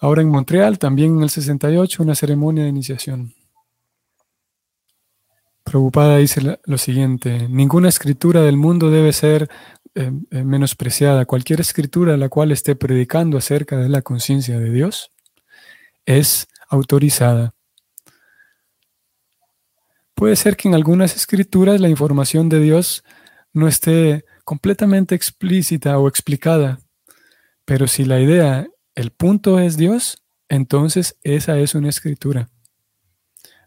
Ahora 0.00 0.22
en 0.22 0.28
Montreal, 0.28 0.78
también 0.78 1.16
en 1.16 1.22
el 1.22 1.30
68, 1.30 2.02
una 2.02 2.14
ceremonia 2.14 2.64
de 2.64 2.70
iniciación. 2.70 3.34
Preocupada 5.70 6.16
dice 6.16 6.58
lo 6.64 6.78
siguiente, 6.78 7.46
ninguna 7.48 7.88
escritura 7.88 8.42
del 8.42 8.56
mundo 8.56 8.90
debe 8.90 9.12
ser 9.12 9.48
eh, 9.94 10.10
eh, 10.32 10.42
menospreciada. 10.42 11.26
Cualquier 11.26 11.60
escritura 11.60 12.16
la 12.16 12.28
cual 12.28 12.50
esté 12.50 12.74
predicando 12.74 13.38
acerca 13.38 13.76
de 13.76 13.88
la 13.88 14.02
conciencia 14.02 14.58
de 14.58 14.68
Dios 14.72 15.12
es 16.06 16.48
autorizada. 16.68 17.54
Puede 20.16 20.34
ser 20.34 20.56
que 20.56 20.66
en 20.66 20.74
algunas 20.74 21.14
escrituras 21.14 21.80
la 21.80 21.88
información 21.88 22.48
de 22.48 22.58
Dios 22.58 23.04
no 23.52 23.68
esté 23.68 24.24
completamente 24.42 25.14
explícita 25.14 25.96
o 26.00 26.08
explicada, 26.08 26.80
Pero 27.64 27.86
si 27.86 28.04
la 28.04 28.18
idea, 28.18 28.66
el 28.96 29.12
punto 29.12 29.60
es 29.60 29.76
Dios, 29.76 30.24
entonces 30.48 31.16
esa 31.22 31.60
es 31.60 31.76
una 31.76 31.90
escritura. 31.90 32.48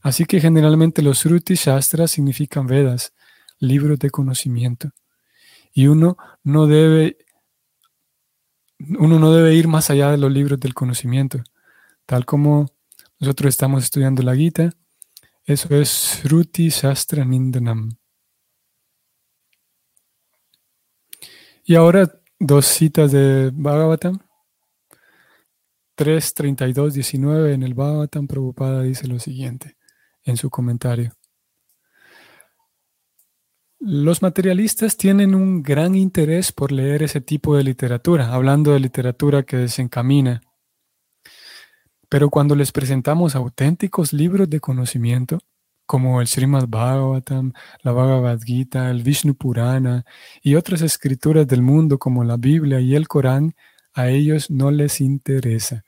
Así 0.03 0.25
que 0.25 0.41
generalmente 0.41 1.01
los 1.01 1.19
Sruti 1.19 1.55
Shastras 1.55 2.11
significan 2.11 2.67
Vedas, 2.67 3.13
libros 3.57 3.97
de 3.99 4.09
conocimiento. 4.09 4.91
Y 5.73 5.87
uno 5.87 6.17
no 6.43 6.67
debe 6.67 7.17
uno 8.99 9.17
no 9.17 9.33
debe 9.33 9.55
ir 9.55 9.69
más 9.69 9.89
allá 9.89 10.11
de 10.11 10.17
los 10.17 10.29
libros 10.29 10.59
del 10.59 10.73
conocimiento. 10.73 11.41
Tal 12.05 12.25
como 12.25 12.67
nosotros 13.17 13.49
estamos 13.49 13.85
estudiando 13.85 14.21
la 14.23 14.35
Gita, 14.35 14.71
eso 15.45 15.73
es 15.73 15.87
Sruti 15.89 16.67
Shastra 16.67 17.23
Nindanam. 17.23 17.95
Y 21.63 21.75
ahora 21.75 22.11
dos 22.39 22.65
citas 22.65 23.13
de 23.13 23.51
Bhagavatam. 23.53 24.19
3.32.19 25.95 27.53
en 27.53 27.63
el 27.63 27.73
Bhagavatam 27.73 28.27
Prabhupada 28.27 28.81
dice 28.81 29.07
lo 29.07 29.19
siguiente 29.19 29.77
en 30.23 30.37
su 30.37 30.49
comentario. 30.49 31.13
Los 33.79 34.21
materialistas 34.21 34.95
tienen 34.95 35.35
un 35.35 35.61
gran 35.61 35.93
interés 35.95 36.53
por 36.53 36.71
leer 36.71 37.03
ese 37.03 37.19
tipo 37.19 37.57
de 37.57 37.65
literatura, 37.65 38.33
hablando 38.33 38.71
de 38.71 38.79
literatura 38.79 39.43
que 39.43 39.57
desencamina. 39.57 40.41
Pero 42.07 42.29
cuando 42.29 42.55
les 42.55 42.71
presentamos 42.71 43.35
auténticos 43.35 44.13
libros 44.13 44.49
de 44.49 44.61
conocimiento, 44.61 45.39
como 45.85 46.21
el 46.21 46.27
Srimad 46.27 46.67
Bhagavatam, 46.69 47.51
la 47.81 47.91
Bhagavad 47.91 48.39
Gita, 48.41 48.89
el 48.89 49.03
Vishnu 49.03 49.35
Purana 49.35 50.05
y 50.41 50.55
otras 50.55 50.81
escrituras 50.81 51.45
del 51.45 51.61
mundo 51.61 51.99
como 51.99 52.23
la 52.23 52.37
Biblia 52.37 52.79
y 52.79 52.95
el 52.95 53.09
Corán, 53.09 53.53
a 53.93 54.07
ellos 54.07 54.49
no 54.49 54.71
les 54.71 55.01
interesa. 55.01 55.83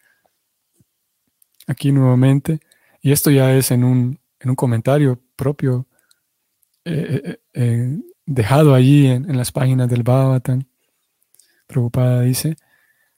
Aquí 1.65 1.91
nuevamente, 1.91 2.59
y 3.01 3.13
esto 3.13 3.31
ya 3.31 3.53
es 3.53 3.71
en 3.71 3.83
un 3.83 4.19
en 4.45 4.51
un 4.51 4.55
comentario 4.55 5.19
propio 5.35 5.87
eh, 6.85 7.21
eh, 7.23 7.39
eh, 7.53 7.97
dejado 8.27 8.75
allí 8.75 9.07
en, 9.07 9.35
las 9.35 9.51
páginas 9.51 9.89
del 9.89 10.03
Bhagavatam, 10.03 10.65
Prabhupada 11.65 12.21
dice, 12.21 12.55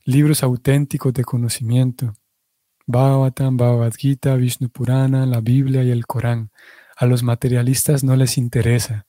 libros 0.05 0.41
auténticos 0.41 1.13
de 1.13 1.25
conocimiento, 1.25 2.13
Bhagavatam, 2.85 3.57
Bhagavad 3.57 3.93
Gita, 3.93 4.37
Vishnu 4.37 4.69
Purana, 4.69 5.25
la 5.25 5.41
Biblia 5.41 5.83
y 5.83 5.91
el 5.91 6.07
Corán. 6.07 6.49
A 6.95 7.05
los 7.05 7.23
materialistas 7.23 8.05
no 8.05 8.15
les 8.15 8.37
interesa. 8.37 9.05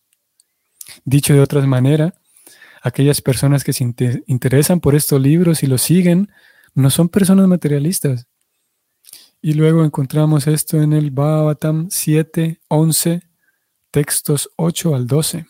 Dicho 1.05 1.35
de 1.35 1.41
otra 1.41 1.65
manera, 1.67 2.15
aquellas 2.83 3.21
personas 3.21 3.63
que 3.63 3.73
se 3.73 3.85
interesan 4.27 4.81
por 4.81 4.97
estos 4.97 5.21
libros 5.23 5.63
y 5.63 5.69
los 5.69 5.83
siguen, 5.83 6.33
no 6.75 6.91
son 6.91 7.09
personas 7.09 7.47
materialistas, 7.47 8.27
y 9.41 9.55
luego 9.55 9.85
encontramos 9.85 10.47
esto 10.47 10.81
en 10.83 10.93
el 10.93 11.11
Bhavatam 11.11 11.89
7, 11.91 12.61
11, 12.69 13.23
textos 13.91 14.51
8 14.57 14.95
al 14.95 15.07
12. 15.07 15.47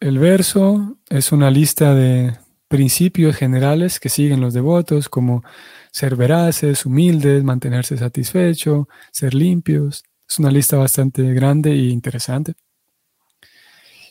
El 0.00 0.18
verso 0.18 0.98
es 1.08 1.32
una 1.32 1.50
lista 1.50 1.94
de 1.94 2.36
principios 2.68 3.36
generales 3.36 4.00
que 4.00 4.08
siguen 4.08 4.40
los 4.40 4.52
devotos, 4.52 5.08
como 5.08 5.44
ser 5.90 6.16
veraces, 6.16 6.84
humildes, 6.86 7.44
mantenerse 7.44 7.96
satisfecho, 7.96 8.88
ser 9.10 9.34
limpios. 9.34 10.04
Es 10.28 10.38
una 10.38 10.50
lista 10.50 10.76
bastante 10.76 11.22
grande 11.34 11.70
e 11.72 11.88
interesante. 11.88 12.54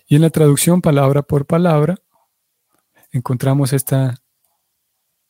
Y 0.07 0.15
en 0.15 0.21
la 0.21 0.29
traducción 0.29 0.81
palabra 0.81 1.23
por 1.23 1.45
palabra 1.45 1.97
encontramos 3.11 3.73
esta, 3.73 4.15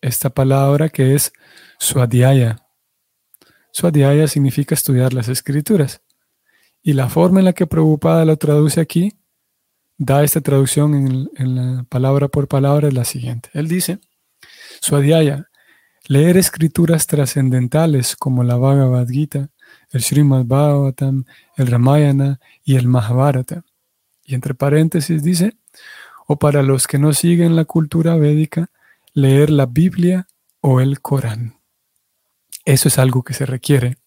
esta 0.01 0.29
palabra 0.29 0.89
que 0.89 1.15
es 1.15 1.33
Swadhyaya. 1.81 2.63
Swadhyaya 3.71 4.27
significa 4.27 4.75
estudiar 4.75 5.13
las 5.13 5.29
escrituras. 5.29 6.01
Y 6.83 6.93
la 6.93 7.09
forma 7.09 7.39
en 7.39 7.45
la 7.45 7.53
que 7.53 7.65
Prabhupada 7.65 8.23
lo 8.23 8.37
traduce 8.37 8.79
aquí, 8.79 9.13
da 9.97 10.23
esta 10.23 10.41
traducción 10.41 10.93
en, 11.35 11.55
la 11.55 11.83
palabra 11.89 12.27
por 12.27 12.47
palabra, 12.47 12.87
es 12.87 12.93
la 12.93 13.03
siguiente. 13.03 13.49
Él 13.53 13.67
dice, 13.67 13.97
Swadhyaya, 14.79 15.49
leer 16.07 16.37
escrituras 16.37 17.07
trascendentales 17.07 18.15
como 18.15 18.43
la 18.43 18.57
Bhagavad 18.57 19.07
Gita, 19.07 19.49
el 19.89 20.03
Srimad 20.03 20.45
Bhagavatam, 20.45 21.25
el 21.57 21.65
Ramayana 21.65 22.39
y 22.63 22.75
el 22.75 22.87
Mahabharata. 22.87 23.63
Y 24.23 24.35
entre 24.35 24.53
paréntesis 24.53 25.23
dice, 25.23 25.57
o 26.27 26.37
para 26.37 26.61
los 26.61 26.85
que 26.85 26.99
no 26.99 27.11
siguen 27.13 27.55
la 27.55 27.65
cultura 27.65 28.17
védica, 28.17 28.69
leer 29.15 29.49
la 29.49 29.65
Biblia 29.65 30.27
o 30.59 30.79
el 30.79 31.01
Corán. 31.01 31.60
Eso 32.65 32.87
es 32.87 32.97
algo 32.97 33.23
que 33.23 33.33
se 33.33 33.45
requiere. 33.45 33.97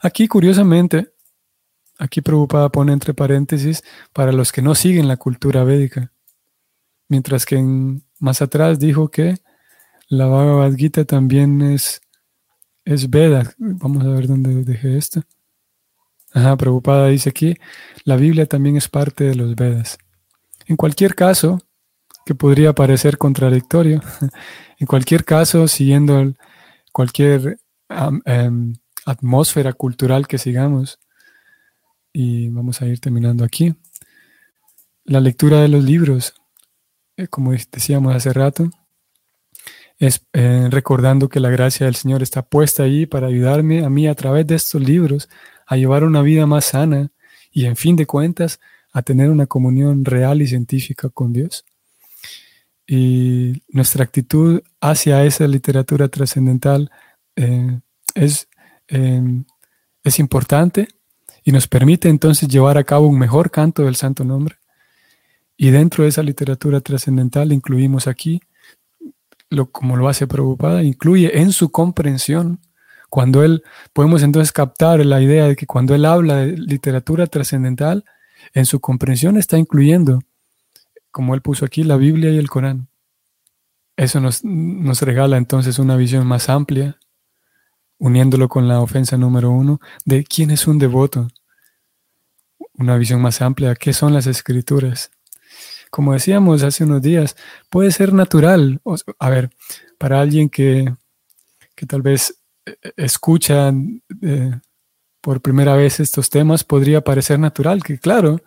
Aquí, 0.00 0.26
curiosamente, 0.26 1.12
aquí 1.98 2.20
Prabhupada 2.20 2.70
pone 2.70 2.92
entre 2.92 3.14
paréntesis 3.14 3.84
para 4.12 4.32
los 4.32 4.50
que 4.50 4.62
no 4.62 4.74
siguen 4.74 5.06
la 5.06 5.16
cultura 5.16 5.62
védica, 5.62 6.12
mientras 7.08 7.46
que 7.46 7.62
más 8.18 8.42
atrás 8.42 8.78
dijo 8.80 9.10
que 9.10 9.36
la 10.08 10.26
Bhagavad 10.26 10.74
Gita 10.74 11.04
también 11.04 11.62
es, 11.62 12.00
es 12.84 13.08
Veda. 13.08 13.54
Vamos 13.58 14.04
a 14.04 14.08
ver 14.08 14.26
dónde 14.26 14.64
dejé 14.64 14.98
esto. 14.98 15.22
Ajá, 16.34 16.56
Prabhupada 16.56 17.08
dice 17.08 17.30
aquí, 17.30 17.56
la 18.04 18.16
Biblia 18.16 18.46
también 18.46 18.76
es 18.76 18.88
parte 18.88 19.24
de 19.24 19.36
los 19.36 19.54
Vedas. 19.54 19.98
En 20.66 20.76
cualquier 20.76 21.14
caso, 21.14 21.60
que 22.26 22.34
podría 22.34 22.72
parecer 22.72 23.18
contradictorio, 23.18 24.02
en 24.78 24.86
cualquier 24.86 25.24
caso, 25.24 25.68
siguiendo 25.68 26.18
el, 26.18 26.36
cualquier 26.92 27.58
em, 28.24 28.74
atmósfera 29.04 29.72
cultural 29.72 30.26
que 30.26 30.38
sigamos. 30.38 31.00
Y 32.12 32.48
vamos 32.50 32.82
a 32.82 32.86
ir 32.86 33.00
terminando 33.00 33.44
aquí. 33.44 33.74
La 35.04 35.20
lectura 35.20 35.60
de 35.60 35.68
los 35.68 35.82
libros, 35.82 36.34
eh, 37.16 37.26
como 37.26 37.52
decíamos 37.52 38.14
hace 38.14 38.32
rato, 38.32 38.70
es 39.98 40.26
eh, 40.32 40.68
recordando 40.70 41.28
que 41.28 41.40
la 41.40 41.50
gracia 41.50 41.86
del 41.86 41.94
Señor 41.94 42.22
está 42.22 42.42
puesta 42.42 42.82
ahí 42.82 43.06
para 43.06 43.28
ayudarme 43.28 43.84
a 43.84 43.90
mí 43.90 44.06
a 44.06 44.14
través 44.14 44.46
de 44.46 44.56
estos 44.56 44.82
libros 44.82 45.28
a 45.66 45.76
llevar 45.76 46.04
una 46.04 46.22
vida 46.22 46.46
más 46.46 46.66
sana 46.66 47.10
y 47.50 47.66
en 47.66 47.76
fin 47.76 47.96
de 47.96 48.06
cuentas 48.06 48.60
a 48.92 49.02
tener 49.02 49.30
una 49.30 49.46
comunión 49.46 50.04
real 50.04 50.42
y 50.42 50.46
científica 50.46 51.08
con 51.08 51.32
Dios 51.32 51.64
y 52.94 53.62
nuestra 53.68 54.04
actitud 54.04 54.60
hacia 54.78 55.24
esa 55.24 55.46
literatura 55.46 56.08
trascendental 56.08 56.90
eh, 57.36 57.80
es, 58.14 58.48
em, 58.86 59.46
es 60.04 60.18
importante 60.18 60.88
y 61.42 61.52
nos 61.52 61.68
permite 61.68 62.10
entonces 62.10 62.50
llevar 62.50 62.76
a 62.76 62.84
cabo 62.84 63.06
un 63.06 63.18
mejor 63.18 63.50
canto 63.50 63.84
del 63.84 63.96
santo 63.96 64.24
nombre. 64.24 64.56
Y 65.56 65.70
dentro 65.70 66.04
de 66.04 66.10
esa 66.10 66.22
literatura 66.22 66.82
trascendental 66.82 67.50
incluimos 67.52 68.06
aquí, 68.06 68.42
lo, 69.48 69.70
como 69.70 69.96
lo 69.96 70.06
hace 70.06 70.26
Prabhupada, 70.26 70.82
incluye 70.82 71.40
en 71.40 71.52
su 71.52 71.70
comprensión, 71.70 72.60
cuando 73.08 73.42
él, 73.42 73.62
podemos 73.94 74.22
entonces 74.22 74.52
captar 74.52 75.02
la 75.06 75.22
idea 75.22 75.46
de 75.48 75.56
que 75.56 75.64
cuando 75.64 75.94
él 75.94 76.04
habla 76.04 76.36
de 76.44 76.58
literatura 76.58 77.26
trascendental, 77.26 78.04
en 78.52 78.66
su 78.66 78.80
comprensión 78.80 79.38
está 79.38 79.56
incluyendo 79.56 80.20
como 81.12 81.34
él 81.34 81.42
puso 81.42 81.64
aquí, 81.64 81.84
la 81.84 81.96
Biblia 81.96 82.30
y 82.30 82.38
el 82.38 82.50
Corán. 82.50 82.88
Eso 83.96 84.20
nos, 84.20 84.42
nos 84.42 85.02
regala 85.02 85.36
entonces 85.36 85.78
una 85.78 85.96
visión 85.96 86.26
más 86.26 86.48
amplia, 86.48 86.98
uniéndolo 87.98 88.48
con 88.48 88.66
la 88.66 88.80
ofensa 88.80 89.16
número 89.16 89.50
uno, 89.50 89.80
de 90.04 90.24
quién 90.24 90.50
es 90.50 90.66
un 90.66 90.78
devoto. 90.78 91.28
Una 92.74 92.96
visión 92.96 93.20
más 93.20 93.42
amplia, 93.42 93.76
qué 93.76 93.92
son 93.92 94.14
las 94.14 94.26
escrituras. 94.26 95.10
Como 95.90 96.14
decíamos 96.14 96.62
hace 96.62 96.84
unos 96.84 97.02
días, 97.02 97.36
puede 97.68 97.92
ser 97.92 98.14
natural. 98.14 98.80
A 99.18 99.28
ver, 99.28 99.50
para 99.98 100.20
alguien 100.20 100.48
que, 100.48 100.92
que 101.74 101.86
tal 101.86 102.00
vez 102.00 102.42
eh, 102.64 102.76
escucha 102.96 103.72
eh, 104.22 104.58
por 105.20 105.42
primera 105.42 105.76
vez 105.76 106.00
estos 106.00 106.30
temas, 106.30 106.64
podría 106.64 107.02
parecer 107.02 107.38
natural, 107.38 107.82
que 107.82 107.98
claro, 107.98 108.40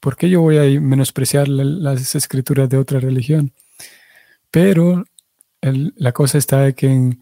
¿Por 0.00 0.16
qué 0.16 0.30
yo 0.30 0.40
voy 0.40 0.58
a 0.58 0.80
menospreciar 0.80 1.48
las 1.48 2.14
escrituras 2.14 2.68
de 2.68 2.78
otra 2.78 3.00
religión? 3.00 3.52
Pero 4.50 5.04
la 5.60 6.12
cosa 6.12 6.38
está 6.38 6.60
de 6.60 6.74
que 6.74 7.18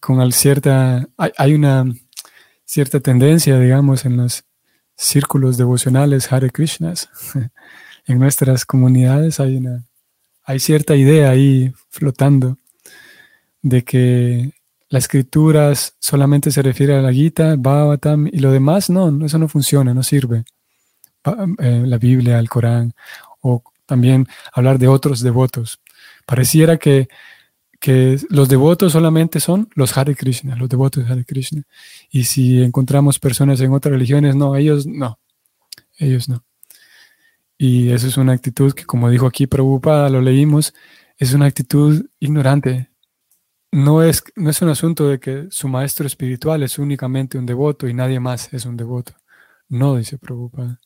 con 0.00 0.32
cierta, 0.32 1.08
hay, 1.16 1.54
una 1.54 1.84
cierta 2.64 3.00
tendencia, 3.00 3.58
digamos, 3.58 4.04
en 4.04 4.16
los 4.16 4.44
círculos 4.96 5.56
devocionales 5.56 6.32
Hare 6.32 6.50
Krishnas. 6.50 7.08
en 8.06 8.18
nuestras 8.18 8.64
comunidades 8.64 9.40
hay, 9.40 9.56
una, 9.56 9.84
hay 10.44 10.60
cierta 10.60 10.94
idea 10.96 11.30
ahí 11.30 11.72
flotando 11.90 12.56
de 13.62 13.82
que 13.82 14.52
las 14.88 15.04
escrituras 15.04 15.96
solamente 15.98 16.52
se 16.52 16.62
refiere 16.62 16.94
a 16.94 17.02
la 17.02 17.12
Gita, 17.12 17.56
Bhavatam 17.58 18.28
y 18.28 18.38
lo 18.38 18.52
demás 18.52 18.88
no, 18.88 19.26
eso 19.26 19.38
no 19.38 19.48
funciona, 19.48 19.92
no 19.92 20.04
sirve. 20.04 20.44
Eh, 21.58 21.82
la 21.86 21.98
Biblia, 21.98 22.38
el 22.38 22.48
Corán, 22.48 22.94
o 23.40 23.62
también 23.86 24.26
hablar 24.52 24.78
de 24.78 24.88
otros 24.88 25.20
devotos. 25.20 25.80
Pareciera 26.24 26.76
que, 26.76 27.08
que 27.80 28.18
los 28.30 28.48
devotos 28.48 28.92
solamente 28.92 29.40
son 29.40 29.68
los 29.74 29.96
Hare 29.96 30.14
Krishna, 30.14 30.56
los 30.56 30.68
devotos 30.68 31.04
de 31.04 31.12
Hare 31.12 31.24
Krishna. 31.24 31.62
Y 32.10 32.24
si 32.24 32.62
encontramos 32.62 33.18
personas 33.18 33.60
en 33.60 33.72
otras 33.72 33.92
religiones, 33.92 34.34
no, 34.36 34.56
ellos 34.56 34.86
no, 34.86 35.18
ellos 35.98 36.28
no. 36.28 36.44
Y 37.58 37.90
eso 37.90 38.06
es 38.06 38.16
una 38.18 38.32
actitud 38.32 38.72
que, 38.74 38.84
como 38.84 39.08
dijo 39.10 39.26
aquí 39.26 39.46
Prabhupada, 39.46 40.10
lo 40.10 40.20
leímos, 40.20 40.74
es 41.16 41.32
una 41.32 41.46
actitud 41.46 42.06
ignorante. 42.20 42.90
No 43.72 44.02
es, 44.02 44.22
no 44.36 44.50
es 44.50 44.62
un 44.62 44.68
asunto 44.68 45.08
de 45.08 45.20
que 45.20 45.46
su 45.50 45.68
maestro 45.68 46.06
espiritual 46.06 46.62
es 46.62 46.78
únicamente 46.78 47.38
un 47.38 47.46
devoto 47.46 47.88
y 47.88 47.94
nadie 47.94 48.20
más 48.20 48.52
es 48.52 48.66
un 48.66 48.76
devoto. 48.76 49.14
No, 49.68 49.96
dice 49.96 50.18
Prabhupada. 50.18 50.80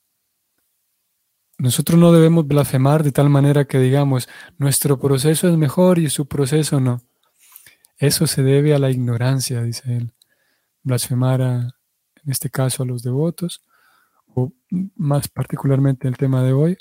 Nosotros 1.60 1.98
no 1.98 2.10
debemos 2.10 2.48
blasfemar 2.48 3.02
de 3.02 3.12
tal 3.12 3.28
manera 3.28 3.66
que 3.66 3.78
digamos, 3.78 4.30
nuestro 4.56 4.98
proceso 4.98 5.46
es 5.46 5.58
mejor 5.58 5.98
y 5.98 6.08
su 6.08 6.26
proceso 6.26 6.80
no. 6.80 7.02
Eso 7.98 8.26
se 8.26 8.42
debe 8.42 8.74
a 8.74 8.78
la 8.78 8.90
ignorancia, 8.90 9.62
dice 9.62 9.94
él. 9.94 10.14
Blasfemar, 10.82 11.42
a, 11.42 11.54
en 12.24 12.32
este 12.32 12.48
caso, 12.48 12.82
a 12.82 12.86
los 12.86 13.02
devotos, 13.02 13.62
o 14.26 14.54
más 14.96 15.28
particularmente 15.28 16.08
el 16.08 16.16
tema 16.16 16.42
de 16.42 16.54
hoy, 16.54 16.78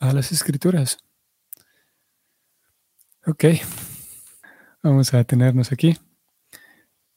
a 0.00 0.12
las 0.12 0.32
escrituras. 0.32 0.98
Ok, 3.24 3.44
vamos 4.82 5.14
a 5.14 5.18
detenernos 5.18 5.70
aquí. 5.70 5.96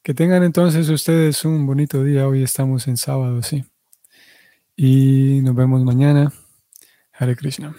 Que 0.04 0.14
tengan 0.14 0.44
entonces 0.44 0.88
ustedes 0.90 1.46
un 1.46 1.66
bonito 1.66 2.04
día. 2.04 2.28
Hoy 2.28 2.44
estamos 2.44 2.88
en 2.88 2.98
sábado, 2.98 3.42
sí. 3.42 3.66
Y 4.76 5.42
nos 5.42 5.56
vemos 5.56 5.84
mañana. 5.84 6.32
Hare 7.18 7.36
Krishna. 7.36 7.74